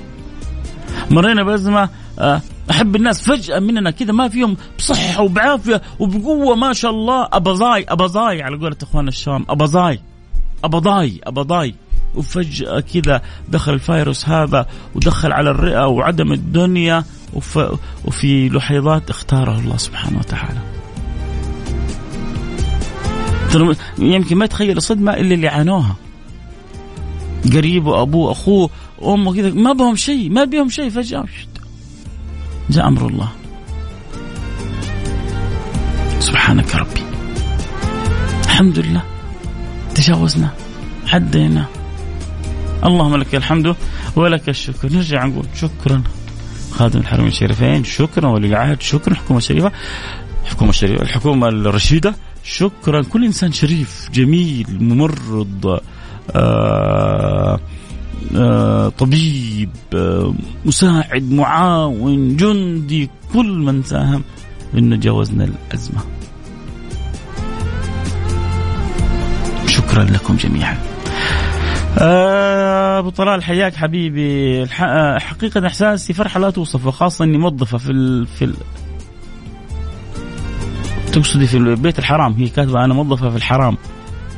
مرينا 1.11 1.43
بأزمة 1.43 1.89
آه، 2.19 2.41
أحب 2.71 2.97
الناس 2.97 3.23
فجأة 3.31 3.59
مننا 3.59 3.91
كذا 3.91 4.13
ما 4.13 4.29
فيهم 4.29 4.57
بصحة 4.79 5.23
وبعافية 5.23 5.83
وبقوة 5.99 6.57
ما 6.57 6.73
شاء 6.73 6.91
الله. 6.91 7.29
ابظاي 7.33 7.87
ابظاي 7.89 8.43
على 8.43 8.57
قولة 8.57 8.77
إخوان 8.83 9.09
الشام 9.09 9.45
ابظاي 9.49 10.01
ابظاي 10.65 11.21
ابظاي 11.25 11.75
وفجأة 12.15 12.81
كذا 12.81 13.23
دخل 13.49 13.73
الفيروس 13.73 14.29
هذا 14.29 14.67
ودخل 14.95 15.33
على 15.33 15.51
الرئة 15.51 15.87
وعدم 15.87 16.33
الدنيا 16.33 17.05
وفي 18.05 18.49
لحظات 18.49 19.11
اختاره 19.11 19.59
الله 19.59 19.77
سبحانه 19.77 20.19
وتعالى. 20.19 20.74
يمكن 23.99 24.37
ما 24.37 24.45
يتخيل 24.45 24.77
الصدمة 24.77 25.13
إلا 25.13 25.35
اللي 25.35 25.49
عانوها. 25.49 25.97
قريبه 27.53 28.03
أبوه 28.03 28.33
أخوه 28.33 28.71
أمه 29.03 29.35
كذا 29.35 29.51
ما 29.51 29.73
بهم 29.73 29.97
شيء 29.97 30.31
ما 30.31 30.45
بهم 30.45 30.69
شيء 30.69 30.91
فجأة 30.91 31.25
جاء 32.71 32.89
أمر 32.89 33.07
الله. 33.07 33.29
سبحانك 36.19 36.75
ربي. 36.75 37.03
الحمد 38.45 38.79
لله. 38.79 39.03
تجاوزنا 39.95 40.51
عدينا. 41.13 41.67
اللهم 42.85 43.17
لك 43.17 43.35
الحمد 43.35 43.77
ولك 44.17 44.49
الشكر. 44.49 44.93
نرجع 44.93 45.25
نقول 45.25 45.47
شكرا. 45.55 46.03
خادم 46.71 47.01
الحرمين 47.01 47.29
الشريفين 47.29 47.85
شكرا 47.85 48.29
ولي 48.29 48.47
العهد 48.47 48.83
شكرا 48.83 49.13
الحكومة 49.13 49.39
الشريفه 49.39 49.73
الحكومة 50.45 50.71
الشريفه 50.71 51.03
الحكومة 51.03 51.49
الرشيدة. 51.49 52.15
شكرا. 52.45 53.03
كل 53.03 53.25
إنسان 53.25 53.53
شريف 53.53 54.11
جميل 54.15 54.67
ممرض 54.81 55.81
آه 56.37 57.61
آه 58.37 58.89
طبيب 58.89 59.71
آه 59.95 60.35
مساعد 60.65 61.33
معاون 61.33 62.37
جندي 62.37 63.11
كل 63.33 63.59
من 63.59 63.83
ساهم. 63.83 64.25
إنه 64.75 64.97
جاوزنا 64.97 65.45
الأزمة. 65.45 66.01
شكرا 69.67 70.05
لكم 70.05 70.37
جميعا. 70.37 70.79
أبو 72.99 73.11
طلال 73.11 73.45
حياك 73.45 73.75
حبيبي. 73.75 74.67
حقيقة 75.19 75.67
احساسي 75.67 76.13
فرحة 76.13 76.41
لا 76.41 76.51
توصف 76.51 76.87
وخاصة 76.87 77.25
إني 77.25 77.39
موظفة 77.39 77.79
في 77.79 77.93
ال 77.93 78.27
في 78.27 78.45
ال 78.45 78.55
تقصدي 81.15 81.47
في 81.47 81.57
البيت 81.57 81.99
الحرام 81.99 82.33
هي 82.33 82.49
كاتبة 82.49 82.85
أنا 82.85 82.95
موظفة 82.95 83.31
في 83.31 83.37
الحرام. 83.37 83.77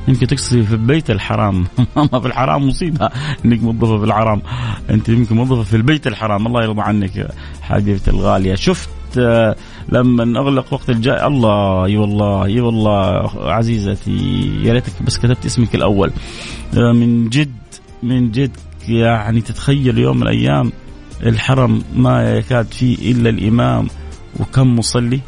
يمكن 0.09 0.27
تقصدي 0.27 0.63
في 0.63 0.73
البيت 0.73 1.11
الحرام. 1.11 1.67
ما 2.13 2.21
في 2.21 2.27
الحرام 2.27 2.69
مصيبة 2.69 3.11
إنك 3.45 3.63
موظفة 3.63 3.99
في 3.99 4.05
الحرام. 4.05 4.43
أنت 4.91 5.09
يمكن 5.09 5.37
موظفة 5.37 5.63
في 5.63 5.77
البيت 5.77 6.07
الحرام. 6.07 6.47
الله 6.47 6.63
يرضى 6.63 6.81
عنك 6.81 7.29
حبيبتي 7.63 8.11
الغالية. 8.11 8.55
شفت 8.55 8.89
آه، 9.19 9.57
لما 9.89 10.41
أغلق 10.41 10.73
وقت 10.73 10.91
الجاي؟ 10.91 11.27
الله 11.27 11.85
أي 11.85 11.97
والله 11.97 12.45
أي 12.45 12.61
والله 12.61 13.31
عزيزتي 13.53 14.51
يا 14.65 14.73
ريتك 14.73 15.03
بس 15.07 15.19
كتبت 15.19 15.47
اسمك 15.47 15.75
الأول. 15.75 16.13
آه، 16.77 16.93
من 16.93 17.29
جد 17.29 17.57
من 18.03 18.31
جد 18.31 18.57
يعني 18.89 19.41
تتخيل 19.41 19.99
يوم 19.99 20.17
من 20.17 20.23
الأيام 20.23 20.73
الحرم 21.23 21.83
ما 21.95 22.37
يكاد 22.37 22.67
فيه 22.67 23.13
إلا 23.13 23.31
الإمام 23.31 23.89
وكم 24.41 24.79
مصلي؟ 24.79 25.21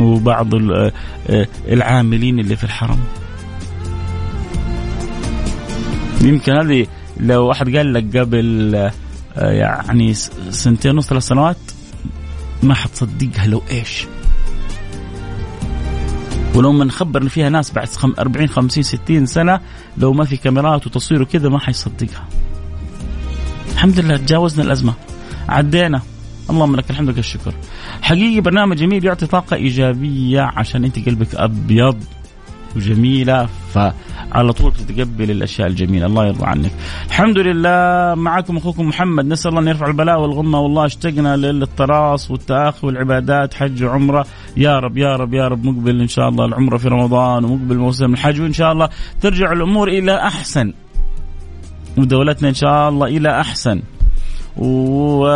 وبعض 0.00 0.54
آه، 0.54 0.92
العاملين 1.68 2.38
اللي 2.38 2.56
في 2.56 2.64
الحرم. 2.64 2.98
يمكن 6.20 6.52
هذه 6.52 6.86
لو 7.20 7.46
واحد 7.46 7.76
قال 7.76 7.92
لك 7.92 8.16
قبل 8.16 8.74
آه، 9.36 9.50
يعني 9.50 10.14
سنتين 10.50 10.90
ونص 10.90 11.08
ثلاث 11.08 11.22
سنوات 11.22 11.56
ما 12.62 12.74
حتصدقها 12.74 13.46
لو 13.46 13.62
إيش. 13.70 14.06
ولو 16.54 16.72
ما 16.72 16.84
نخبر 16.84 17.22
إن 17.22 17.28
فيها 17.28 17.48
ناس 17.48 17.72
بعد 17.72 17.88
40 18.18 18.48
50 18.48 18.82
60 18.82 19.26
سنة 19.26 19.60
لو 19.98 20.12
ما 20.12 20.24
في 20.24 20.36
كاميرات 20.36 20.86
وتصوير 20.86 21.22
وكذا 21.22 21.48
ما 21.48 21.58
حيصدقها. 21.58 22.28
الحمد 23.72 24.00
لله 24.00 24.16
تجاوزنا 24.16 24.64
الأزمة. 24.64 24.94
عدينا. 25.48 26.00
اللهم 26.50 26.76
لك 26.76 26.90
الحمد 26.90 27.08
لك 27.08 27.18
الشكر 27.18 27.54
حقيقي 28.02 28.40
برنامج 28.40 28.76
جميل 28.76 29.04
يعطي 29.04 29.26
طاقة 29.26 29.56
إيجابية 29.56 30.40
عشان 30.40 30.84
أنت 30.84 31.06
قلبك 31.08 31.34
أبيض 31.34 31.96
وجميلة 32.76 33.48
فعلى 33.74 34.52
طول 34.52 34.72
تتقبل 34.72 35.30
الأشياء 35.30 35.68
الجميلة 35.68 36.06
الله 36.06 36.26
يرضى 36.26 36.46
عنك. 36.46 36.70
الحمد 37.06 37.38
لله 37.38 38.14
معكم 38.14 38.56
أخوكم 38.56 38.88
محمد 38.88 39.26
نسأل 39.26 39.50
الله 39.50 39.60
أن 39.60 39.68
يرفع 39.68 39.86
البلاء 39.86 40.20
والغمه 40.20 40.60
والله 40.60 40.86
اشتقنا 40.86 41.36
للتراص 41.36 42.30
والتاخي 42.30 42.86
والعبادات 42.86 43.54
حج 43.54 43.84
وعمرة 43.84 44.26
يا 44.56 44.78
رب 44.78 44.98
يا 44.98 45.16
رب 45.16 45.34
يا 45.34 45.48
رب 45.48 45.64
مقبل 45.64 46.00
إن 46.00 46.08
شاء 46.08 46.28
الله 46.28 46.44
العمرة 46.44 46.76
في 46.76 46.88
رمضان 46.88 47.44
ومقبل 47.44 47.78
موسم 47.78 48.12
الحج 48.12 48.40
وإن 48.40 48.52
شاء 48.52 48.72
الله 48.72 48.88
ترجع 49.20 49.52
الأمور 49.52 49.88
إلى 49.88 50.14
أحسن. 50.18 50.72
ودولتنا 51.98 52.48
إن 52.48 52.54
شاء 52.54 52.88
الله 52.88 53.06
إلى 53.06 53.40
أحسن. 53.40 53.82
و 54.56 55.26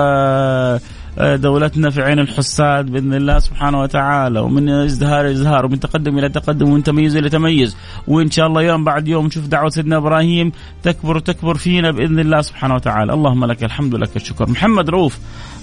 دولتنا 1.19 1.91
في 1.91 2.03
عين 2.03 2.19
الحساد 2.19 2.87
بإذن 2.87 3.15
الله 3.15 3.39
سبحانه 3.39 3.81
وتعالى 3.81 4.41
ومن 4.41 4.69
ازدهار 4.69 5.21
إلى 5.21 5.33
ازدهار 5.33 5.67
ومن 5.67 5.81
تقدم 5.81 6.19
إلى 6.19 6.29
تقدم 6.29 6.69
ومن 6.69 6.83
تميز 6.83 7.17
إلى 7.17 7.29
تميز. 7.29 7.77
وإن 8.09 8.31
شاء 8.31 8.47
الله 8.47 8.63
يوم 8.63 8.85
بعد 8.85 9.09
يوم 9.09 9.27
نشوف 9.27 9.47
دعوة 9.47 9.69
سيدنا 9.69 9.97
إبراهيم 9.97 10.53
تكبر 10.83 11.17
وتكبر 11.17 11.55
فينا 11.55 11.91
بإذن 11.91 12.19
الله 12.19 12.41
سبحانه 12.41 12.75
وتعالى. 12.75 13.13
اللهم 13.13 13.45
لك 13.45 13.65
الحمد 13.65 13.95
لك 13.95 14.17
الشكر. 14.17 14.51
محمد 14.51 14.91
رؤوف 14.91 15.19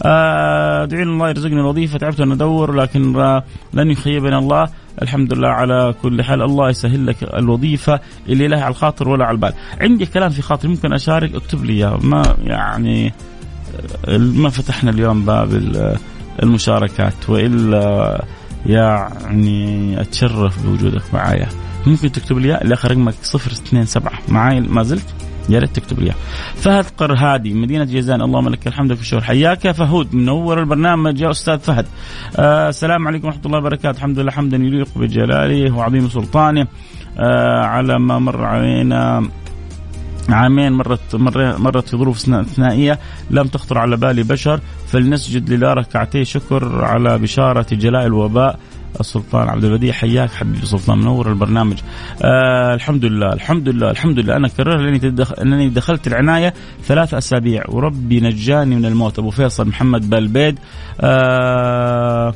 آه، 0.06 0.84
ادعي 0.84 1.04
الله 1.04 1.30
يرزقني 1.30 1.60
الوظيفة 1.60 1.98
تعبت 1.98 2.20
ان 2.20 2.32
ادور 2.32 2.76
لكن 2.76 3.16
آه، 3.16 3.44
لن 3.74 3.92
يخيبنا 3.92 4.40
الله. 4.40 4.68
الحمد 5.02 5.34
لله 5.34 5.50
على 5.50 5.94
كل 6.02 6.24
حال. 6.24 6.42
الله 6.42 6.70
يسهل 6.70 7.08
لك 7.08 7.24
الوظيفة 7.24 8.00
اللي 8.30 8.48
لها 8.48 8.64
على 8.64 8.72
الخاطر 8.72 9.10
ولا 9.10 9.26
على 9.26 9.36
البال. 9.36 9.54
عندي 9.82 10.06
كلام 10.06 10.30
في 10.30 10.42
خاطري 10.42 10.70
ممكن 10.72 10.94
أشارك؟ 10.94 11.36
اكتب 11.36 11.66
لي 11.66 11.98
ما 12.02 12.36
يعني 12.44 13.14
ما 14.08 14.50
فتحنا 14.50 14.92
اليوم 14.92 15.26
باب 15.26 15.62
المشاركات 16.44 17.30
وإلا 17.30 18.26
يعني 18.66 20.02
أتشرف 20.02 20.66
بوجودك 20.66 21.04
معايا. 21.14 21.48
ممكن 21.88 22.12
تكتب 22.12 22.38
لي 22.38 22.62
اللي 22.62 22.74
اخر 22.74 22.92
رقمك 22.92 23.14
027 23.22 23.86
معاي؟ 24.30 24.60
ما 24.60 24.84
زلت؟ 24.84 25.06
يا 25.50 25.60
ريت 25.60 25.76
تكتب 25.76 26.00
لي 26.00 26.12
فهد 26.56 26.86
قرهادي 26.98 27.54
مدينة 27.54 27.84
جيزان 27.84 28.22
اللهم 28.22 28.50
لك 28.50 28.68
الحمد 28.68 28.94
في 28.94 29.02
الشهور. 29.02 29.24
حياك 29.24 29.66
يا 29.66 29.72
فهود 29.72 30.16
منور 30.16 30.60
البرنامج 30.60 31.22
يا 31.22 31.32
أستاذ 31.32 31.60
فهد. 31.60 31.86
آه 32.36 32.70
السلام 32.70 33.08
عليكم 33.08 33.28
ورحمة 33.28 33.42
الله 33.46 33.58
وبركاته. 33.58 33.98
الحمد 33.98 34.20
لله 34.20 34.32
حمدا 34.32 34.58
يليق 34.58 34.88
بجلاله 34.96 35.76
وعظيم 35.76 36.10
سلطانه 36.10 36.68
آه 37.18 37.66
على 37.66 38.00
ما 38.00 38.20
مر 38.20 38.46
علينا. 38.46 39.28
عامين 40.30 40.72
مرت 40.72 41.16
مرت 41.60 41.90
في 41.90 41.98
ظروف 41.98 42.18
ثنائيه 42.46 43.00
لم 43.32 43.48
تخطر 43.48 43.78
على 43.78 43.98
بال 43.98 44.24
بشر. 44.24 44.60
فلنسجد 44.88 45.50
لله 45.54 45.74
ركعتي. 45.74 46.26
شكر 46.26 46.86
على 46.86 47.18
بشارة 47.18 47.68
جلاء 47.72 48.06
الوباء. 48.06 48.60
السلطان 49.00 49.50
عبد 49.50 49.64
البديع 49.64 49.94
حياك 49.94 50.32
حبيبي 50.32 50.66
سلطان 50.66 50.98
منور 50.98 51.30
البرنامج. 51.30 51.78
آه 52.22 52.74
الحمد 52.74 53.06
لله 53.06 53.34
الحمد 53.34 53.70
لله 53.70 53.92
الحمد 53.92 54.20
لله. 54.20 54.36
أنا 54.36 54.48
كرر 54.48 54.78
لأني 54.78 55.00
تدخ... 55.00 55.40
انني 55.40 55.70
دخلت 55.70 56.08
العناية 56.08 56.54
ثلاث 56.84 57.14
أسابيع. 57.14 57.64
وربي 57.70 58.20
نجاني 58.20 58.76
من 58.76 58.86
الموت. 58.86 59.20
أبو 59.20 59.30
فيصل 59.30 59.68
محمد 59.68 60.10
بالبيد 60.10 60.60
آه 61.02 62.34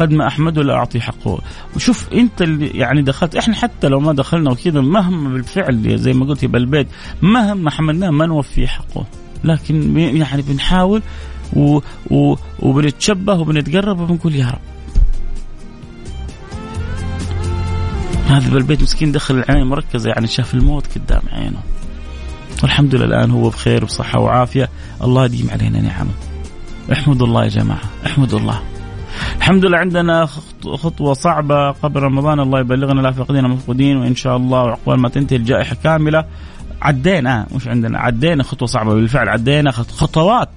قد 0.00 0.12
ما 0.12 0.26
احمده 0.26 0.62
لا 0.62 0.74
أعطي 0.74 1.00
حقه. 1.00 1.40
وشوف 1.76 2.12
أنت 2.12 2.42
اللي 2.42 2.66
يعني 2.66 3.02
دخلت 3.02 3.36
إحنا 3.36 3.54
حتى 3.54 3.88
لو 3.88 4.00
ما 4.00 4.12
دخلنا 4.12 4.50
وكذا 4.50 4.80
مهما 4.80 5.32
بالفعل 5.32 5.98
زي 5.98 6.12
ما 6.12 6.26
قلت 6.26 6.44
بالبيت 6.44 6.88
مهما 7.22 7.70
حملناه 7.70 8.10
ما 8.10 8.26
نوفي 8.26 8.66
حقه. 8.66 9.06
لكن 9.44 9.98
يعني 9.98 10.42
بنحاول 10.42 11.02
و 11.52 11.80
و 12.10 12.34
وبنتشبه 12.58 13.34
وبنتقرب 13.34 14.00
وبنقول 14.00 14.34
يا 14.34 14.46
رب. 14.46 14.60
هذا 18.26 18.50
بالبيت 18.50 18.82
مسكين 18.82 19.12
دخل 19.12 19.34
العناية 19.34 19.64
مركزة 19.64 20.10
يعني 20.10 20.26
شاف 20.26 20.54
الموت 20.54 20.86
قدام 20.98 21.22
عينه. 21.32 21.60
والحمد 22.62 22.94
لله 22.94 23.04
الآن 23.04 23.30
هو 23.30 23.48
بخير 23.48 23.82
وبصحة 23.82 24.18
وعافية. 24.18 24.68
الله 25.02 25.24
يديم 25.24 25.50
علينا 25.50 25.80
نعمة. 25.80 26.10
احمدوا 26.92 27.26
الله 27.26 27.44
يا 27.44 27.48
جماعة 27.48 27.80
احمدوا 28.06 28.38
الله. 28.38 28.62
الحمد 29.36 29.64
لله 29.64 29.78
عندنا 29.78 30.26
خطوة 30.76 31.12
صعبة 31.12 31.70
قبل 31.70 32.02
رمضان. 32.02 32.40
الله 32.40 32.60
يبلغنا 32.60 33.00
لا 33.00 33.10
فاقدين 33.10 33.44
مفقودين 33.44 33.96
وإن 33.96 34.14
شاء 34.14 34.36
الله 34.36 34.62
وعقبال 34.62 35.00
ما 35.00 35.08
تنتهي 35.08 35.36
الجائحة 35.36 35.76
كاملة. 35.84 36.24
عدينا 36.82 37.46
مش 37.54 37.68
عندنا 37.68 37.98
عدينا 37.98 38.42
خطوة 38.42 38.68
صعبة. 38.68 38.94
بالفعل 38.94 39.28
عدينا 39.28 39.70
خطوات 39.70 40.48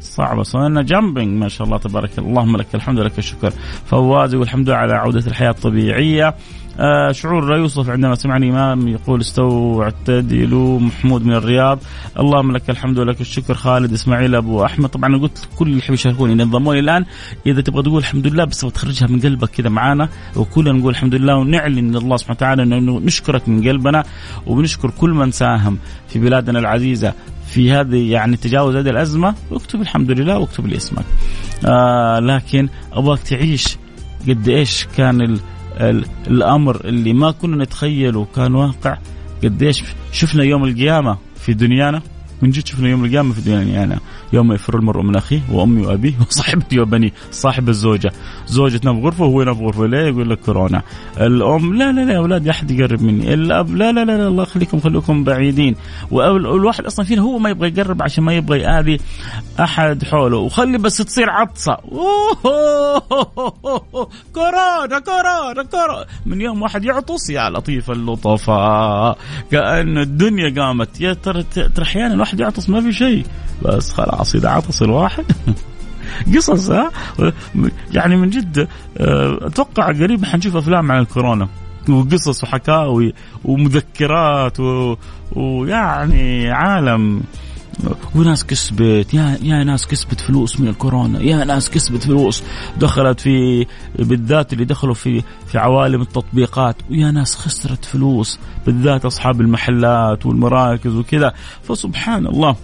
صعبة. 0.00 0.42
صرنا 0.42 0.82
جامبينج 0.82 1.40
ما 1.40 1.48
شاء 1.48 1.66
الله 1.66 1.78
تبارك 1.78 2.18
الله. 2.18 2.30
اللهم 2.30 2.56
لك 2.56 2.74
الحمد 2.74 2.98
لك 2.98 3.18
الشكر. 3.18 3.52
فواز 3.86 4.34
والحمد 4.34 4.68
لله 4.68 4.78
على 4.78 4.92
عودة 4.94 5.26
الحياة 5.26 5.50
الطبيعية. 5.50 6.34
آه 6.80 7.12
شعور 7.12 7.44
لا 7.44 7.56
يوصف 7.56 7.90
عندما 7.90 8.14
سمعني 8.14 8.50
إمام 8.50 8.88
يقول 8.88 9.20
استووا 9.20 9.84
اعتدلوا 9.84 10.80
محمود 10.80 11.26
من 11.26 11.32
الرياض. 11.32 11.78
اللهم 12.18 12.52
لك 12.52 12.70
الحمد 12.70 12.98
ولك 12.98 13.20
الشكر 13.20 13.54
خالد 13.54 13.92
إسماعيل 13.92 14.34
أبو 14.34 14.64
أحمد. 14.64 14.88
طبعا 14.88 15.06
أنا 15.06 15.18
قلت 15.18 15.48
كل 15.56 15.66
اللي 15.66 15.78
يحب 15.78 15.94
يشاركوني 15.94 16.32
ينضموا 16.32 16.74
لي 16.74 16.80
الآن. 16.80 17.04
إذا 17.46 17.60
تبغى 17.60 17.82
تقول 17.82 17.98
الحمد 17.98 18.26
لله 18.26 18.44
بس 18.44 18.60
تخرجها 18.60 19.06
من 19.06 19.20
قلبك 19.20 19.48
كذا 19.48 19.68
معانا 19.68 20.08
وكلنا 20.36 20.72
نقول 20.72 20.90
الحمد 20.90 21.14
لله 21.14 21.36
ونعلن 21.36 21.96
لله 21.96 22.16
سبحانه 22.16 22.36
وتعالى 22.36 22.62
إنه 22.62 23.00
نشكرك 23.00 23.48
من 23.48 23.68
قلبنا 23.68 24.04
وبنشكر 24.46 24.90
كل 24.90 25.10
من 25.10 25.30
ساهم 25.30 25.78
في 26.08 26.18
بلادنا 26.18 26.58
العزيزة 26.58 27.12
في 27.46 27.72
هذه 27.72 28.12
يعني 28.12 28.36
تجاوز 28.36 28.76
هذه 28.76 28.90
الأزمة. 28.90 29.34
اكتب 29.52 29.80
الحمد 29.80 30.10
لله 30.10 30.38
واكتب 30.38 30.66
لي 30.66 30.76
اسمك. 30.76 31.04
آه 31.66 32.18
لكن 32.18 32.68
أبغاك 32.92 33.18
تعيش 33.18 33.76
قد 34.28 34.48
إيش 34.48 34.86
كان 34.96 35.38
الأمر 36.26 36.84
اللي 36.84 37.12
ما 37.12 37.30
كنا 37.30 37.64
نتخيله 37.64 38.26
كان 38.36 38.54
واقع 38.54 38.98
قديش 39.44 39.84
شفنا 40.12 40.44
يوم 40.44 40.64
القيامة 40.64 41.18
في 41.36 41.54
دنيانا. 41.54 42.02
من 42.42 42.50
جد 42.50 42.66
شفنا 42.66 42.88
يوم 42.88 43.04
القيامة 43.04 43.32
في 43.32 43.38
الدنيا 43.38 43.74
يعني 43.74 43.98
يوم 44.32 44.52
يفر 44.52 44.76
المرء 44.78 45.02
من 45.02 45.16
أخيه 45.16 45.40
وأمي 45.50 45.86
وأبيه 45.86 46.14
وصاحبتي 46.28 46.80
وبني 46.80 47.12
صاحب 47.30 47.68
الزوجة. 47.68 48.12
زوجة 48.46 48.80
نام 48.84 49.04
غرفة 49.06 49.24
وهو 49.24 49.42
ينام 49.42 49.66
غرفة 49.66 49.86
ليه 49.86 50.06
يقول 50.06 50.30
لك 50.30 50.38
كورونا. 50.38 50.82
الأم 51.20 51.74
لا 51.74 51.92
لا 51.92 52.04
لا 52.04 52.12
يا 52.12 52.18
أولاد 52.18 52.48
أحد 52.48 52.70
يقرب 52.70 53.02
مني. 53.02 53.34
الأب 53.34 53.76
لا 53.76 53.92
لا 53.92 54.04
لا, 54.04 54.16
لا 54.16 54.28
الله 54.28 54.42
يخليكم 54.42 54.80
خليكم 54.80 55.24
بعيدين. 55.24 55.76
والواحد 56.10 56.84
أصلا 56.84 57.04
فينا 57.04 57.22
هو 57.22 57.38
ما 57.38 57.50
يبغى 57.50 57.68
يقرب 57.68 58.02
عشان 58.02 58.24
ما 58.24 58.32
يبغى 58.34 58.60
يآذي 58.60 59.00
أحد 59.60 60.04
حوله. 60.04 60.36
وخلي 60.38 60.78
بس 60.78 60.96
تصير 60.96 61.30
عطسة. 61.30 61.76
كورونا 64.34 64.98
كورونا 64.98 65.62
كورونا. 65.70 66.06
من 66.26 66.40
يوم 66.40 66.62
واحد 66.62 66.84
يعطس 66.84 67.30
يا 67.30 67.50
لطيف 67.50 67.90
اللطفاء. 67.90 69.18
كأن 69.50 69.98
الدنيا 69.98 70.62
قامت. 70.62 71.00
يا 71.00 71.12
ترى 71.12 71.42
ترى 71.42 71.82
أحيانا 71.82 72.14
الواحد 72.14 72.40
يعطس 72.40 72.70
ما 72.70 72.80
في 72.80 72.92
شيء. 72.92 73.24
بس 73.62 73.92
خلاص. 73.92 74.21
إذا 74.34 74.48
عطس 74.48 74.82
الواحد. 74.82 75.24
قصص 76.36 76.70
ها؟ 76.70 76.90
يعني 77.92 78.16
من 78.16 78.30
جد 78.30 78.68
آه، 78.98 79.38
أتوقع 79.46 79.86
قريب 79.86 80.24
حنشوف 80.24 80.56
أفلام 80.56 80.92
عن 80.92 80.98
الكورونا 80.98 81.48
وقصص 81.88 82.44
وحكاوي 82.44 83.14
ومذكرات 83.44 84.60
و... 84.60 84.96
ويعني 85.32 86.50
عالم. 86.50 87.22
وناس 88.14 88.44
كسبت 88.44 89.14
يا 89.14 89.38
يا 89.42 89.64
ناس 89.64 89.86
كسبت 89.86 90.20
فلوس 90.20 90.60
من 90.60 90.68
الكورونا 90.68 91.20
يا 91.20 91.44
ناس 91.44 91.70
كسبت 91.70 92.02
فلوس 92.02 92.42
دخلت 92.76 93.20
في 93.20 93.66
بالذات 93.98 94.52
اللي 94.52 94.64
دخلوا 94.64 94.94
في 94.94 95.22
في 95.46 95.58
عوالم 95.58 96.02
التطبيقات 96.02 96.76
ويا 96.90 97.10
ناس 97.10 97.36
خسرت 97.36 97.84
فلوس 97.84 98.38
بالذات 98.66 99.04
أصحاب 99.04 99.40
المحلات 99.40 100.26
والمراكز 100.26 100.96
وكذا. 100.96 101.32
فسبحان 101.62 102.26
الله. 102.26 102.56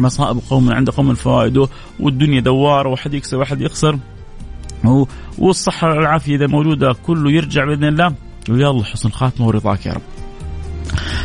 مصائب 0.00 0.38
قوم 0.50 0.72
عند 0.72 0.90
قوم 0.90 1.14
فوائده 1.14 1.68
والدنيا 2.00 2.40
دواره 2.40 2.88
وحد 2.88 3.14
يكسب 3.14 3.38
وحد 3.38 3.60
يخسر. 3.60 3.98
والصحة 5.38 5.88
والعافية 5.88 6.36
إذا 6.36 6.46
موجودة 6.46 6.92
كله 7.06 7.30
يرجع 7.30 7.64
بإذن 7.64 7.84
الله. 7.84 8.14
الله 8.48 8.84
حسن 8.84 9.08
خاتمة 9.08 9.46
ورضاك 9.46 9.86
يا 9.86 9.92
رب. 9.92 10.02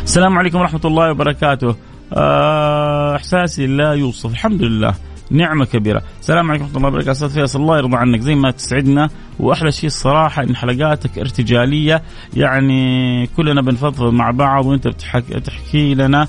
السلام 0.02 0.38
عليكم 0.38 0.58
ورحمة 0.58 0.80
الله 0.84 1.10
وبركاته. 1.10 1.76
آه، 2.12 3.16
إحساسي 3.16 3.66
لا 3.66 3.92
يوصف. 3.92 4.30
الحمد 4.30 4.62
لله. 4.62 4.94
نعمة 5.30 5.64
كبيرة. 5.64 6.02
السلام 6.20 6.50
عليكم 6.50 6.64
ورحمة 6.64 6.76
الله 6.76 6.88
وبركاته. 6.88 7.12
أستاذ 7.12 7.28
فيصل 7.28 7.60
الله 7.60 7.78
يرضى 7.78 7.96
عنك. 7.96 8.20
زي 8.20 8.34
ما 8.34 8.50
تسعدنا 8.50 9.10
وأحلى 9.38 9.72
شيء 9.72 9.86
الصراحة 9.86 10.42
إن 10.42 10.56
حلقاتك 10.56 11.18
ارتجالية. 11.18 12.02
يعني 12.34 13.26
كلنا 13.26 13.62
بنفضفض 13.62 14.12
مع 14.12 14.30
بعض 14.30 14.66
وأنت 14.66 14.88
بتحكي 14.88 15.40
تحكي 15.40 15.94
لنا 15.94 16.28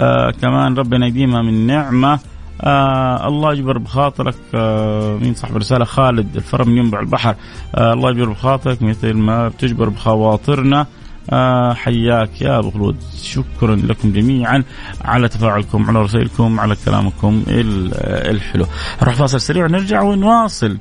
آه 0.00 0.30
كمان 0.30 0.74
ربنا 0.74 1.06
يديمها 1.06 1.42
من 1.42 1.66
نعمة. 1.66 2.18
آه 2.60 3.28
الله 3.28 3.52
يجبر 3.52 3.78
بخاطرك 3.78 4.34
آه 4.54 5.16
مين 5.16 5.34
صاحب 5.34 5.56
الرسالة؟ 5.56 5.84
خالد 5.84 6.36
الفرم 6.36 6.76
ينبع 6.76 7.00
البحر. 7.00 7.34
آه 7.74 7.92
الله 7.92 8.10
يجبر 8.10 8.28
بخاطرك 8.28 8.82
مثل 8.82 9.12
ما 9.12 9.48
بتجبر 9.48 9.88
بخواطرنا. 9.88 10.86
آه 11.30 11.74
حياك 11.74 12.42
يا 12.42 12.58
أبو 12.58 12.70
خلود. 12.70 12.96
شكرا 13.22 13.76
لكم 13.76 14.12
جميعا 14.12 14.64
على 15.04 15.28
تفاعلكم 15.28 15.90
على 15.90 16.02
رسائلكم 16.02 16.60
على 16.60 16.76
كلامكم 16.84 17.42
الحلو. 17.48 18.66
نروح 19.02 19.14
فاصل 19.14 19.40
سريع 19.40 19.64
ونرجع 19.64 20.02
ونواصل. 20.02 20.78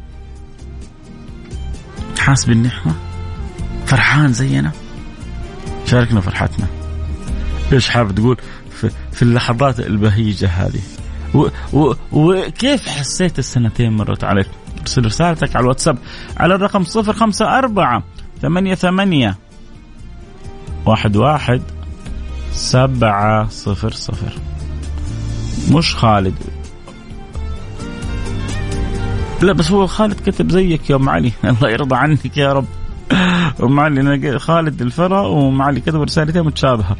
حاس 2.19 2.45
بالنعمه 2.45 2.93
فرحان 3.85 4.33
زينا؟ 4.33 4.71
شاركنا 5.85 6.21
فرحتنا. 6.21 6.67
إيش 7.73 7.89
حابب 7.89 8.11
تقول 8.15 8.37
في, 9.11 9.21
اللحظات 9.21 9.79
البهيجة 9.79 10.47
هذه. 10.47 10.81
وكيف 12.13 12.87
حسيت 12.87 13.39
السنتين 13.39 13.91
مرت 13.91 14.23
عليك؟ 14.23 14.47
ارسل 14.81 15.05
رسالتك 15.05 15.55
على 15.55 15.63
الواتساب 15.63 15.97
على 16.37 16.55
الرقم 16.55 16.83
054 16.95 18.03
ثمانية 18.41 18.75
ثمانية 18.75 19.37
واحد 20.85 21.15
واحد 21.15 21.61
سبعة 22.51 23.49
صفر 23.49 23.91
صفر. 23.91 24.33
مش 25.71 25.95
خالد. 25.95 26.35
لا 29.41 29.53
بس 29.53 29.71
هو 29.71 29.87
خالد 29.87 30.19
كتب 30.29 30.51
زيك 30.51 30.89
يا 30.89 30.95
أم 30.95 31.09
علي. 31.09 31.31
الله 31.43 31.69
يرضى 31.69 31.95
عنك 31.95 32.37
يا 32.37 32.53
رب. 32.53 32.65
أم 33.63 33.79
علي 33.79 34.39
خالد 34.39 34.81
الفرا 34.81 35.21
وأم 35.21 35.61
علي 35.61 35.81
كتبوا 35.81 36.05
رسالتين 36.05 36.43
متشابهة. 36.43 36.95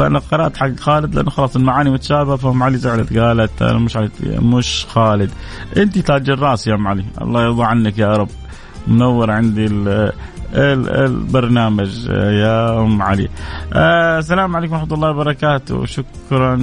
فانا 0.00 0.18
قرات 0.18 0.56
حق 0.56 0.76
خالد 0.80 1.14
لأنه 1.14 1.30
خلاص 1.30 1.56
المعاني 1.56 1.90
متشابهة 1.90 2.36
فام 2.36 2.62
علي 2.62 2.76
زعلت. 2.76 3.18
قالت 3.18 3.62
أنا 3.62 3.78
مش 3.78 3.98
مش 4.24 4.86
خالد. 4.88 5.30
أنت 5.76 5.98
تاج 5.98 6.30
الرأس 6.30 6.66
يا 6.66 6.74
أم 6.74 6.86
علي. 6.86 7.04
الله 7.20 7.42
يرضى 7.42 7.64
عنك 7.64 7.98
يا 7.98 8.16
رب. 8.16 8.28
منور 8.86 9.30
عندي 9.30 9.66
البرنامج 10.54 12.06
يا 12.08 12.80
أم 12.80 13.02
علي. 13.02 13.28
آه 13.72 14.18
السلام 14.18 14.56
عليكم 14.56 14.74
ورحمة 14.74 14.94
الله 14.94 15.10
وبركاته، 15.10 15.86
شكرا 15.86 16.54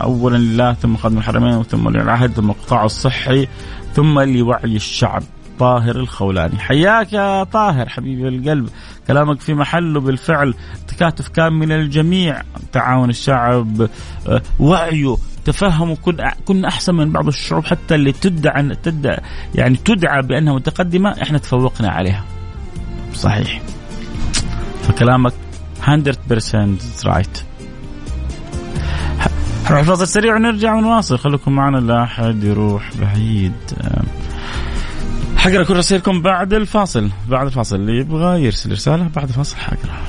اولا 0.00 0.36
لله 0.36 0.72
ثم 0.72 0.96
خادم 0.96 1.18
الحرمين 1.18 1.62
ثم 1.62 1.86
ولي 1.86 2.02
العهد 2.02 2.32
ثم 2.32 2.50
القطاع 2.50 2.84
الصحي 2.84 3.48
ثم 3.94 4.20
لوعي 4.20 4.76
الشعب. 4.76 5.22
طاهر 5.58 5.96
الخولاني. 5.96 6.58
حياك 6.58 7.12
يا 7.12 7.44
طاهر 7.44 7.88
حبيبي 7.88 8.28
القلب. 8.28 8.68
كلامك 9.08 9.40
في 9.40 9.54
محله 9.54 10.00
بالفعل 10.00 10.54
تكاتف 10.88 11.28
كان 11.28 11.52
من 11.52 11.72
الجميع 11.72 12.42
تعاون 12.72 13.10
الشعب 13.10 13.88
آه، 14.28 14.42
وعيه 14.60 15.16
تفهموا 15.44 15.96
كنا 16.44 16.68
أحسن 16.68 16.94
من 16.94 17.12
بعض 17.12 17.26
الشعوب 17.26 17.64
حتى 17.64 17.94
اللي 17.94 18.12
تدعى 18.12 18.74
تدعى 18.82 19.20
يعني 19.54 19.76
تدعى 19.76 20.22
بأنها 20.22 20.54
متقدمة 20.54 21.22
إحنا 21.22 21.38
تفوقنا 21.38 21.88
عليها. 21.88 22.24
صحيح. 23.14 23.62
فكلامك 24.82 25.32
100% 25.86 27.06
رايت. 27.06 27.44
نروح 29.70 29.82
فاصل 29.82 30.08
سريع 30.08 30.34
ونرجع 30.36 30.74
ونواصل 30.74 31.18
خليكم 31.18 31.52
معنا 31.52 31.76
لا 31.76 32.02
أحد 32.02 32.44
يروح 32.44 32.90
بعيد. 33.00 33.52
حقرأ 35.44 35.62
كل 35.64 35.76
رسائلكم 35.76 36.22
بعد 36.22 36.52
الفاصل 36.52 37.10
بعد 37.28 37.46
الفاصل 37.46 37.76
اللي 37.76 37.98
يبغى 37.98 38.44
يرسل 38.44 38.72
رسالة 38.72 39.08
بعد 39.16 39.28
الفاصل 39.28 39.56
حقرأ. 39.56 40.04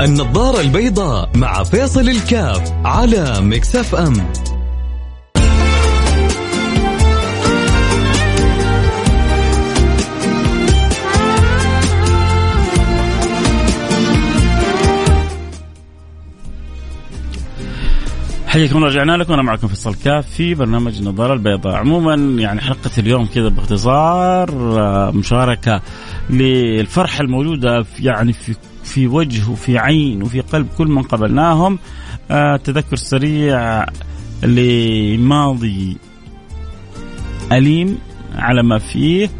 النظارة 0.00 0.60
البيضاء 0.60 1.30
مع 1.34 1.62
فيصل 1.62 2.08
الكاف 2.08 2.72
على 2.84 3.40
مكسف 3.40 3.94
أم 3.94 4.32
حياكم 18.54 18.84
رجعنا 18.84 19.16
لكم. 19.16 19.32
أنا 19.32 19.42
معكم 19.42 19.68
فيصل 19.68 19.94
كاف 19.94 20.30
في 20.30 20.54
برنامج 20.54 20.98
النظاره 20.98 21.32
البيضاء. 21.32 21.74
عموما 21.74 22.14
يعني 22.14 22.60
حلقة 22.60 22.90
اليوم 22.98 23.26
كذا 23.26 23.48
باختصار 23.48 24.50
آه، 24.80 25.10
مشاركة 25.10 25.80
للفرحة 26.30 27.20
الموجودة 27.20 27.82
في 27.82 28.04
يعني 28.04 28.32
في 28.32 28.54
في 28.84 29.06
وجه 29.06 29.50
وفي 29.50 29.78
عين 29.78 30.22
وفي 30.22 30.40
قلب 30.40 30.66
كل 30.78 30.86
من 30.86 31.02
قبلناهم 31.02 31.78
آه 32.30 32.56
تذكر 32.56 32.96
سريع 32.96 33.86
لماضي 34.42 35.96
أليم 37.52 37.98
على 38.34 38.62
ما 38.62 38.78
فيه. 38.78 39.30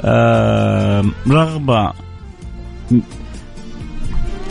آه 0.00 1.04
رغبة 1.28 1.92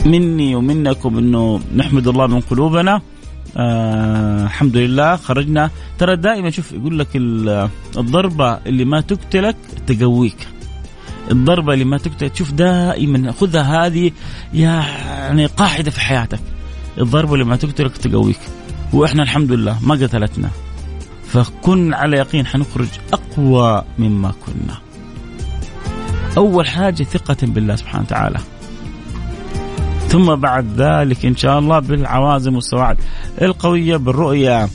مني 0.06 0.54
ومنكم 0.54 1.18
إنه 1.18 1.60
نحمد 1.76 2.08
الله 2.08 2.26
من 2.26 2.40
قلوبنا. 2.40 3.00
آه 3.56 4.44
الحمد 4.44 4.76
لله 4.76 5.16
خرجنا. 5.16 5.70
ترى 5.98 6.16
دائما 6.16 6.50
شوف 6.50 6.72
يقول 6.72 6.98
لك 6.98 7.08
الضربة 7.96 8.58
اللي 8.66 8.84
ما 8.84 9.00
تقتلك 9.00 9.56
تقويك. 9.86 10.48
الضربة 11.30 11.74
اللي 11.74 11.84
ما 11.84 11.98
تقتل 11.98 12.30
تشوف 12.30 12.52
دائما 12.52 13.32
خذها 13.32 13.86
هذه 13.86 14.10
يعني 14.54 15.46
قاعدة 15.46 15.90
في 15.90 16.00
حياتك. 16.00 16.40
الضربة 16.98 17.34
اللي 17.34 17.44
ما 17.44 17.56
تقتلك 17.56 17.96
تقويك. 17.96 18.40
وإحنا 18.92 19.22
الحمد 19.22 19.52
لله 19.52 19.78
ما 19.82 19.94
قتلتنا. 19.94 20.50
فكن 21.26 21.94
على 21.94 22.16
يقين 22.16 22.46
حنخرج 22.46 22.88
أقوى 23.12 23.84
مما 23.98 24.32
كنا. 24.46 24.76
أول 26.36 26.68
حاجة 26.68 27.02
ثقة 27.02 27.36
بالله 27.42 27.76
سبحانه 27.76 28.04
وتعالى. 28.04 28.38
ثم 30.10 30.34
بعد 30.34 30.66
ذلك 30.76 31.26
إن 31.26 31.36
شاء 31.36 31.58
الله 31.58 31.78
بالعوازم 31.78 32.54
والسواعد 32.54 32.98
القوية 33.42 33.96
بالرؤية 33.96 34.68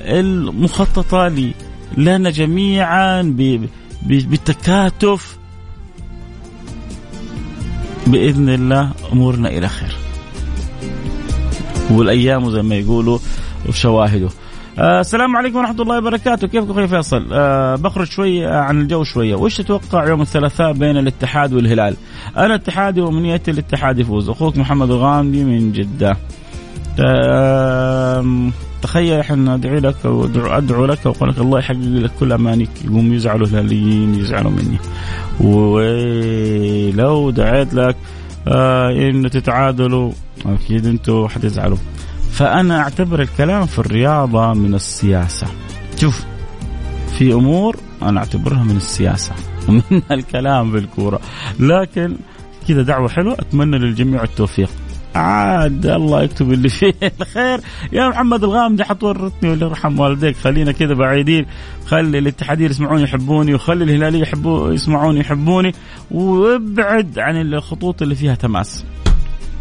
المخططة 0.00 1.52
لنا 1.96 2.30
جميعا 2.30 3.22
بالتكاتف 4.02 5.38
بإذن 8.06 8.48
الله 8.48 8.92
أمورنا 9.12 9.48
إلى 9.48 9.68
خير. 9.68 9.96
والأيام 11.90 12.50
زي 12.50 12.62
ما 12.62 12.74
يقولوا 12.74 13.18
وشواهده. 13.68 14.28
آه 14.78 15.00
السلام 15.00 15.36
عليكم 15.36 15.56
ورحمة 15.58 15.82
الله 15.82 15.98
وبركاته، 15.98 16.46
كيفكم 16.46 16.70
أخوي 16.70 16.88
فيصل؟ 16.88 17.26
آه 17.32 17.76
بخرج 17.76 18.06
شوي 18.06 18.46
عن 18.46 18.80
الجو 18.80 19.04
شوية، 19.04 19.34
وش 19.34 19.56
تتوقع 19.56 20.08
يوم 20.08 20.20
الثلاثاء 20.20 20.72
بين 20.72 20.96
الاتحاد 20.96 21.52
والهلال؟ 21.52 21.96
أنا 22.36 22.54
اتحادي 22.54 23.00
وأمنيتي 23.00 23.50
الاتحاد 23.50 23.98
يفوز، 23.98 24.28
أخوك 24.28 24.56
محمد 24.56 24.90
الغامدي 24.90 25.44
من 25.44 25.72
جدة. 25.72 26.16
آه 27.00 28.50
تخيل 28.82 29.20
إحنا 29.20 29.56
ندعي 29.56 29.80
لك 29.80 30.04
وادعو 30.04 30.46
ادعو 30.46 30.86
لك 30.86 31.06
واقول 31.06 31.28
لك 31.28 31.38
الله 31.38 31.58
يحقق 31.58 31.76
لك 31.78 32.10
كل 32.20 32.32
أمانيك 32.32 32.70
يقوم 32.84 33.12
يزعلوا 33.12 33.46
الهلاليين 33.46 34.14
يزعلوا 34.14 34.50
مني 34.50 34.78
ولو 35.40 37.30
دعيت 37.30 37.74
لك 37.74 37.96
آه 38.48 38.90
انه 38.90 39.28
تتعادلوا 39.28 40.12
أكيد 40.46 40.86
أنتم 40.86 41.28
حتزعلوا 41.28 41.76
فأنا 42.34 42.80
أعتبر 42.80 43.22
الكلام 43.22 43.66
في 43.66 43.78
الرياضة 43.78 44.52
من 44.52 44.74
السياسة. 44.74 45.46
شوف 45.96 46.24
في 47.18 47.32
أمور 47.32 47.76
أنا 48.02 48.20
أعتبرها 48.20 48.62
من 48.64 48.76
السياسة 48.76 49.32
ومن 49.68 50.02
الكلام 50.10 50.72
بالكوره 50.72 51.20
لكن 51.60 52.16
كذا 52.68 52.82
دعوة 52.82 53.08
حلوة 53.08 53.34
أتمنى 53.34 53.78
للجميع 53.78 54.22
التوفيق. 54.22 54.70
عاد 55.14 55.86
الله 55.86 56.22
يكتب 56.22 56.52
اللي 56.52 56.68
فيه 56.68 56.94
الخير. 57.20 57.60
يا 57.92 58.08
محمد 58.08 58.44
الغامدي 58.44 58.84
حتورطني 58.84 59.50
واللي 59.50 59.66
يرحم 59.66 60.00
والديك. 60.00 60.36
خلينا 60.36 60.72
كذا 60.72 60.94
بعيدين. 60.94 61.46
خلي 61.86 62.18
الاتحادين 62.18 62.70
يسمعوني 62.70 63.02
يحبوني 63.02 63.54
وخلي 63.54 63.84
الهلاليه 63.84 64.20
يحبوا 64.20 64.72
يسمعوني 64.72 65.20
يحبوني. 65.20 65.72
وابعد 66.10 67.18
عن 67.18 67.40
الخطوط 67.40 68.02
اللي 68.02 68.14
فيها 68.14 68.34
تماس. 68.34 68.84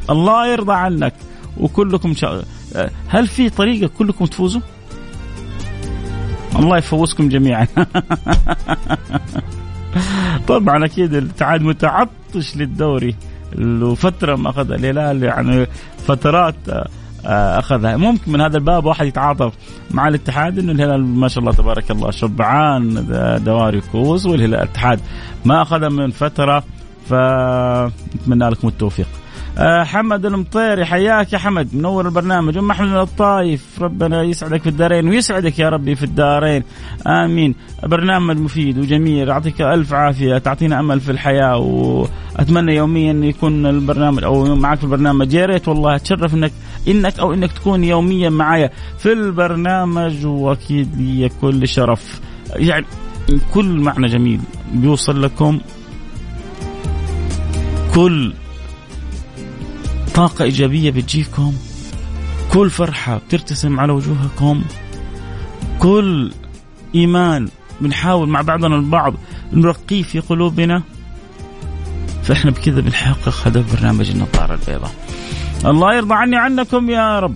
الله 0.09 0.47
يرضى 0.47 0.73
عنك. 0.73 1.13
وكلكم 1.57 2.13
شا... 2.13 2.43
هل 3.07 3.27
في 3.27 3.49
طريقة 3.49 3.89
كلكم 3.97 4.25
تفوزوا؟ 4.25 4.62
الله 6.55 6.77
يفوزكم 6.77 7.29
جميعا. 7.29 7.67
طبعا 10.47 10.86
أكيد 10.86 11.13
الاتحاد 11.13 11.62
متعطش 11.62 12.55
للدوري. 12.55 13.15
له 13.55 13.95
فتره 13.95 14.36
ما 14.36 14.49
اخذ 14.49 14.71
الهلال 14.71 15.23
يعني 15.23 15.67
فترات 16.07 16.55
آه، 17.25 17.59
أخذها. 17.59 17.97
ممكن 17.97 18.31
من 18.31 18.41
هذا 18.41 18.57
الباب 18.57 18.86
واحد 18.86 19.05
يتعاطف 19.05 19.53
مع 19.91 20.07
الاتحاد 20.07 20.59
إنه 20.59 20.71
الهلال 20.71 21.05
ما 21.05 21.27
شاء 21.27 21.39
الله 21.39 21.53
تبارك 21.53 21.91
الله 21.91 22.12
شبعان 22.12 23.05
دواري 23.45 23.81
كوس 23.81 24.25
والهلال 24.25 24.55
الاتحاد 24.55 24.99
ما 25.45 25.62
أخذها 25.62 25.89
من 25.89 26.12
فترة. 26.12 26.63
فنتمنى 27.09 28.49
لكم 28.49 28.67
التوفيق. 28.67 29.07
آه 29.07 29.22
حمد 29.60 30.26
المطيري 30.26 30.86
حياك 30.86 31.34
يا 31.34 31.38
حمد. 31.38 31.76
منور 31.76 32.06
البرنامج. 32.06 32.58
أم 32.58 32.72
أحمد 32.72 32.88
من 32.88 32.98
الطايف 32.98 33.82
ربنا 33.82 34.24
يسعدك 34.24 34.62
في 34.62 34.70
الدارين 34.70 35.08
ويسعدك 35.08 35.60
يا 35.60 35.70
ربي 35.70 35.96
في 35.96 36.04
الدارين. 36.04 36.63
آمين. 37.08 37.56
برنامج 37.84 38.38
مفيد 38.38 38.78
وجميل. 38.78 39.28
يعطيك 39.28 39.62
ألف 39.62 39.94
عافية. 39.94 40.38
تعطينا 40.38 40.80
أمل 40.80 41.00
في 41.00 41.12
الحياة 41.12 41.58
وأتمنى 41.58 42.76
يوميا 42.76 43.13
يكون 43.13 43.66
البرنامج 43.66 44.24
أو 44.24 44.56
معك 44.56 44.78
في 44.78 44.84
البرنامج. 44.84 45.34
يا 45.34 45.46
ريت 45.46 45.68
والله 45.68 45.96
أتشرف 45.96 46.34
انك 46.34 46.52
إنك 46.88 47.20
أو 47.20 47.34
إنك 47.34 47.52
تكون 47.52 47.84
يوميا 47.84 48.30
معايا 48.30 48.70
في 48.98 49.13
البرنامج 49.13 50.26
وأكيد 50.26 50.96
لي 50.98 51.30
كل 51.42 51.68
شرف. 51.68 52.22
يعني 52.56 52.86
كل 53.54 53.66
معنى 53.66 54.08
جميل 54.08 54.39
بيوصل 54.74 55.24
لكم. 55.24 55.60
كل 57.96 58.34
طاقة 60.13 60.43
إيجابية 60.43 60.91
بتجيكم. 60.91 61.54
كل 62.54 62.69
فرحة 62.69 63.17
بترتسم 63.17 63.80
على 63.80 63.93
وجوهكم. 63.93 64.63
كل 65.80 66.32
إيمان 66.95 67.47
بنحاول 67.82 68.30
مع 68.30 68.41
بعضنا 68.41 68.76
البعض 68.76 69.13
نرقيه 69.54 70.04
في 70.04 70.19
قلوبنا. 70.19 70.84
فإحنا 72.23 72.52
بكذا 72.52 72.82
بنحقق 72.82 73.47
هدف 73.47 73.76
برنامج 73.76 74.10
النظارة 74.10 74.54
البيضاء. 74.54 74.91
الله 75.65 75.95
يرضى 75.95 76.13
عني 76.13 76.36
عنكم 76.36 76.89
يا 76.89 77.19
رب. 77.19 77.36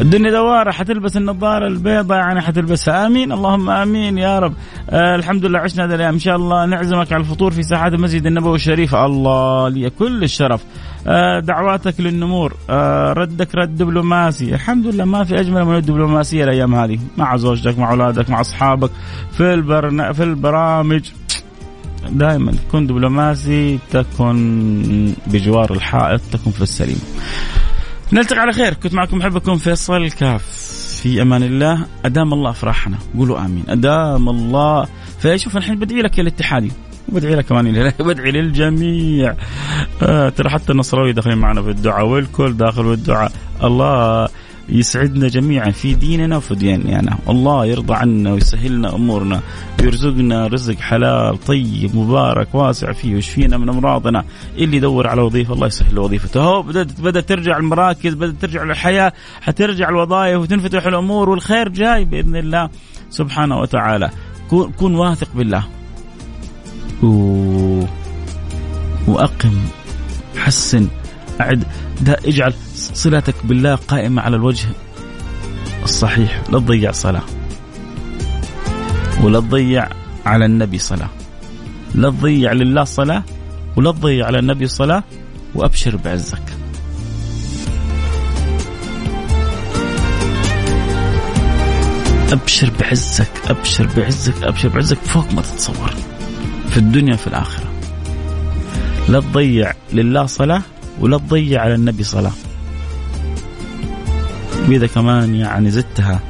الدنيا 0.00 0.30
دوارة 0.30 0.70
حتلبس 0.70 1.16
النظارة 1.16 1.66
البيضاء 1.66 2.18
يعني 2.18 2.40
حتلبسها 2.40 3.06
آمين. 3.06 3.32
اللهم 3.32 3.70
آمين 3.70 4.18
يا 4.18 4.38
رب. 4.38 4.54
آه 4.90 5.16
الحمد 5.16 5.44
لله 5.44 5.58
عشنا 5.58 5.84
هذا 5.84 5.94
الأيام. 5.94 6.14
إن 6.14 6.18
شاء 6.18 6.36
الله 6.36 6.66
نعزمك 6.66 7.12
على 7.12 7.20
الفطور 7.20 7.50
في 7.50 7.62
ساحات 7.62 7.92
المسجد 7.92 8.26
النبوي 8.26 8.54
الشريف. 8.54 8.94
الله 8.94 9.68
لي 9.68 9.90
كل 9.90 10.22
الشرف. 10.22 10.64
آه 11.06 11.40
دعواتك 11.40 12.00
للنمور. 12.00 12.54
آه 12.70 13.12
ردك 13.12 13.54
رد 13.54 13.76
دبلوماسي. 13.76 14.54
الحمد 14.54 14.86
لله 14.86 15.04
ما 15.04 15.24
في 15.24 15.40
أجمل 15.40 15.64
من 15.64 15.76
الدبلوماسية 15.76 16.44
الأيام 16.44 16.74
هذه. 16.74 16.98
مع 17.16 17.36
زوجتك 17.36 17.78
مع 17.78 17.90
أولادك 17.90 18.30
مع 18.30 18.40
أصحابك. 18.40 18.90
في, 19.32 19.54
البرن... 19.54 20.12
في 20.12 20.22
البرامج. 20.22 21.10
دائما 22.10 22.52
كن 22.72 22.86
دبلوماسي 22.86 23.78
تكن 23.90 25.14
بجوار 25.26 25.72
الحائط 25.72 26.20
تكن 26.32 26.50
في 26.50 26.62
السليم. 26.62 27.00
نلتقي 28.12 28.40
على 28.40 28.52
خير. 28.52 28.74
كنت 28.74 28.94
معكم 28.94 29.18
محبكم 29.18 29.56
فيصل. 29.56 29.96
الكاف 29.96 30.42
في 31.02 31.22
أمان 31.22 31.42
الله. 31.42 31.86
أدام 32.04 32.32
الله 32.32 32.50
أفراحنا. 32.50 32.98
قولوا 33.18 33.38
آمين. 33.38 33.64
أدام 33.68 34.28
الله. 34.28 34.86
فشوف 35.18 35.56
الحين 35.56 35.78
بدعي 35.78 36.02
لك 36.02 36.18
يا 36.18 36.22
الاتحادي. 36.22 36.72
وبدعي 37.08 37.34
لك 37.34 37.44
كمان. 37.44 37.92
بدعي 38.00 38.30
للجميع. 38.30 39.34
آه 40.02 40.28
ترى 40.28 40.50
حتى 40.50 40.72
النصراوي 40.72 41.12
داخلين 41.12 41.38
معنا 41.38 41.62
في 41.62 41.70
الدعاء 41.70 42.06
والكل 42.06 42.56
داخل 42.56 42.84
في 42.84 42.92
الدعاء. 42.92 43.32
الله. 43.64 44.28
يسعدنا 44.72 45.28
جميعا 45.28 45.70
في 45.70 45.94
ديننا 45.94 46.36
وفي 46.36 46.54
دياننا. 46.54 47.18
الله 47.28 47.66
يرضى 47.66 47.94
عنا 47.94 48.32
ويسهل 48.32 48.72
لنا 48.72 48.94
أمورنا 48.94 49.40
ويرزقنا 49.80 50.46
رزق 50.46 50.78
حلال 50.78 51.44
طيب 51.44 51.96
مبارك 51.96 52.54
واسع 52.54 52.92
فيه 52.92 53.14
ويشفينا 53.14 53.56
من 53.58 53.68
أمراضنا؟ 53.68 54.24
اللي 54.58 54.76
يدور 54.76 55.06
على 55.06 55.22
وظيفة 55.22 55.54
الله 55.54 55.66
يسهل 55.66 55.94
له 55.94 56.02
وظيفته. 56.02 56.40
هو 56.40 56.62
بدات 56.62 57.00
بدأت 57.00 57.28
ترجع 57.28 57.56
المراكز 57.56 58.14
بدأت 58.14 58.34
ترجع 58.40 58.62
الحياة 58.62 59.12
حترجع 59.40 59.88
الوظائف 59.88 60.40
وتنفتح 60.40 60.86
الأمور 60.86 61.30
والخير 61.30 61.68
جاي 61.68 62.04
بإذن 62.04 62.36
الله 62.36 62.68
سبحانه 63.10 63.58
وتعالى. 63.58 64.10
كون, 64.50 64.72
كون 64.72 64.94
واثق 64.94 65.28
بالله. 65.34 65.64
و... 67.02 67.84
وأقم 69.08 69.58
حسن 70.36 70.88
أعد. 71.40 71.64
اجعل 72.08 72.54
صلتك 72.76 73.34
بالله 73.44 73.74
قائمة 73.74 74.22
على 74.22 74.36
الوجه 74.36 74.68
الصحيح. 75.84 76.42
لا 76.52 76.58
تضيع 76.58 76.92
صلاة. 76.92 77.22
ولا 79.22 79.40
تضيع 79.40 79.88
على 80.26 80.44
النبي 80.44 80.78
صلاة. 80.78 81.08
لا 81.94 82.10
تضيع 82.10 82.52
لله 82.52 82.84
صلاة. 82.84 83.22
ولا 83.76 83.92
تضيع 83.92 84.26
على 84.26 84.38
النبي 84.38 84.66
صلاة. 84.66 85.02
وأبشر 85.54 85.96
بعزك. 85.96 86.42
أبشر 92.32 92.70
بعزك. 92.80 93.30
أبشر 93.48 93.88
بعزك. 93.96 94.42
أبشر 94.42 94.68
بعزك 94.68 94.98
فوق 94.98 95.32
ما 95.32 95.42
تتصور. 95.42 95.94
في 96.68 96.76
الدنيا 96.76 97.16
في 97.16 97.26
الآخرة. 97.26 97.66
لا 99.08 99.20
تضيع 99.20 99.72
لله 99.92 100.26
صلاة. 100.26 100.62
ولا 101.00 101.18
تضيع 101.18 101.62
على 101.62 101.74
النبي 101.74 102.04
صلاة 102.04 102.32
وإذا 104.68 104.86
كمان 104.86 105.34
يعني 105.34 105.70
زدتها 105.70 106.20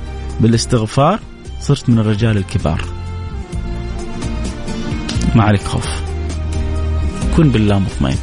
بالاستغفار 0.40 1.20
صرت 1.60 1.88
من 1.88 1.98
الرجال 1.98 2.36
الكبار. 2.36 2.84
ما 5.34 5.44
عليك 5.44 5.62
خوف. 5.62 6.02
كن 7.36 7.50
بالله 7.50 7.78
مطمئن. 7.78 8.18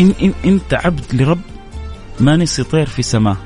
إن, 0.00 0.12
إن 0.22 0.32
أنت 0.44 0.74
عبد 0.74 1.04
لرب 1.12 1.40
ما 2.20 2.36
نسي 2.36 2.62
طير 2.62 2.86
في 2.86 3.02
سماه 3.02 3.36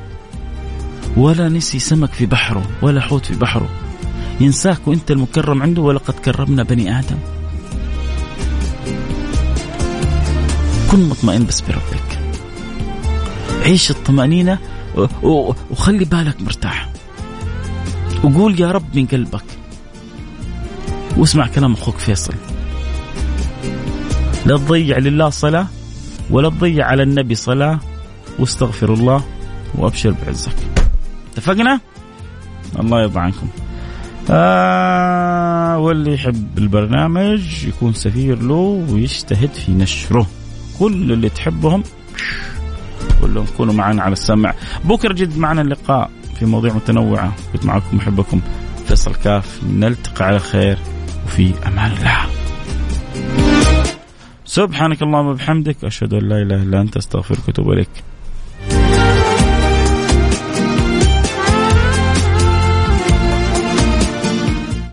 ولا 1.17 1.49
نسي 1.49 1.79
سمك 1.79 2.13
في 2.13 2.27
بحره 2.27 2.63
ولا 2.83 3.01
حوت 3.01 3.27
في 3.27 3.35
بحره. 3.35 3.69
ينساك 4.41 4.89
وإنت 4.89 5.11
المكرم 5.11 5.63
عنده 5.63 5.83
ولقد 5.83 6.15
كرمنا 6.15 6.63
بني 6.63 6.99
آدم. 6.99 7.19
كن 10.93 11.09
مطمئن 11.09 11.47
بس 11.47 11.61
بربك. 11.61 12.19
عيش 13.63 13.91
الطمأنينة 13.91 14.59
وخلي 15.23 16.05
بالك 16.05 16.43
مرتاح. 16.43 16.93
وقول 18.25 18.61
يا 18.61 18.73
رب 18.73 18.97
من 18.97 19.07
قلبك. 19.07 19.45
واسمع 21.17 21.47
كلام 21.47 21.73
أخوك 21.73 21.99
فيصل. 21.99 22.35
لا 24.47 24.57
تضيع 24.57 24.99
لله 24.99 25.31
صلاة 25.31 25.67
ولا 26.31 26.49
تضيع 26.49 26.87
على 26.87 27.03
النبي 27.03 27.35
صلاة. 27.35 27.79
واستغفر 28.39 28.93
الله 28.95 29.25
وأبشر 29.75 30.15
بعزك. 30.27 30.57
اتفقنا؟ 31.33 31.81
الله 32.81 33.03
يرضى 33.03 33.21
عنكم. 33.21 33.49
آه 34.31 35.79
واللي 35.79 36.15
يحب 36.15 36.59
البرنامج 36.59 37.65
يكون 37.65 37.93
سفير 37.93 38.43
له 38.43 38.87
ويجتهد 38.91 39.51
في 39.55 39.73
نشره. 39.73 40.27
كل 40.79 41.13
اللي 41.13 41.29
تحبهم 41.29 41.83
كلهم 43.23 43.47
كونوا 43.57 43.75
معنا 43.75 44.03
على 44.03 44.13
السمع. 44.13 44.55
بكرة 44.85 45.13
جد 45.13 45.39
معنا 45.39 45.63
اللقاء 45.63 46.11
في 46.39 46.47
مواضيع 46.47 46.75
متنوعة. 46.75 47.33
كنت 47.53 47.67
معكم 47.67 47.97
محبكم 47.97 48.41
فيصل 48.87 49.15
كاف. 49.15 49.61
نلتقي 49.65 50.25
على 50.25 50.39
خير 50.39 50.79
وفي 51.25 51.55
أمان 51.67 51.93
الله. 51.93 52.19
سبحانك 54.45 55.03
اللهم 55.03 55.27
وبحمدك. 55.27 55.85
أشهد 55.85 56.15
أن 56.15 56.29
لا 56.29 56.43
إله 56.43 56.63
إلا 56.63 56.81
أنت 56.81 56.97
أستغفرك 56.97 57.49
وأتوب 57.49 57.71
إليك. 57.71 58.12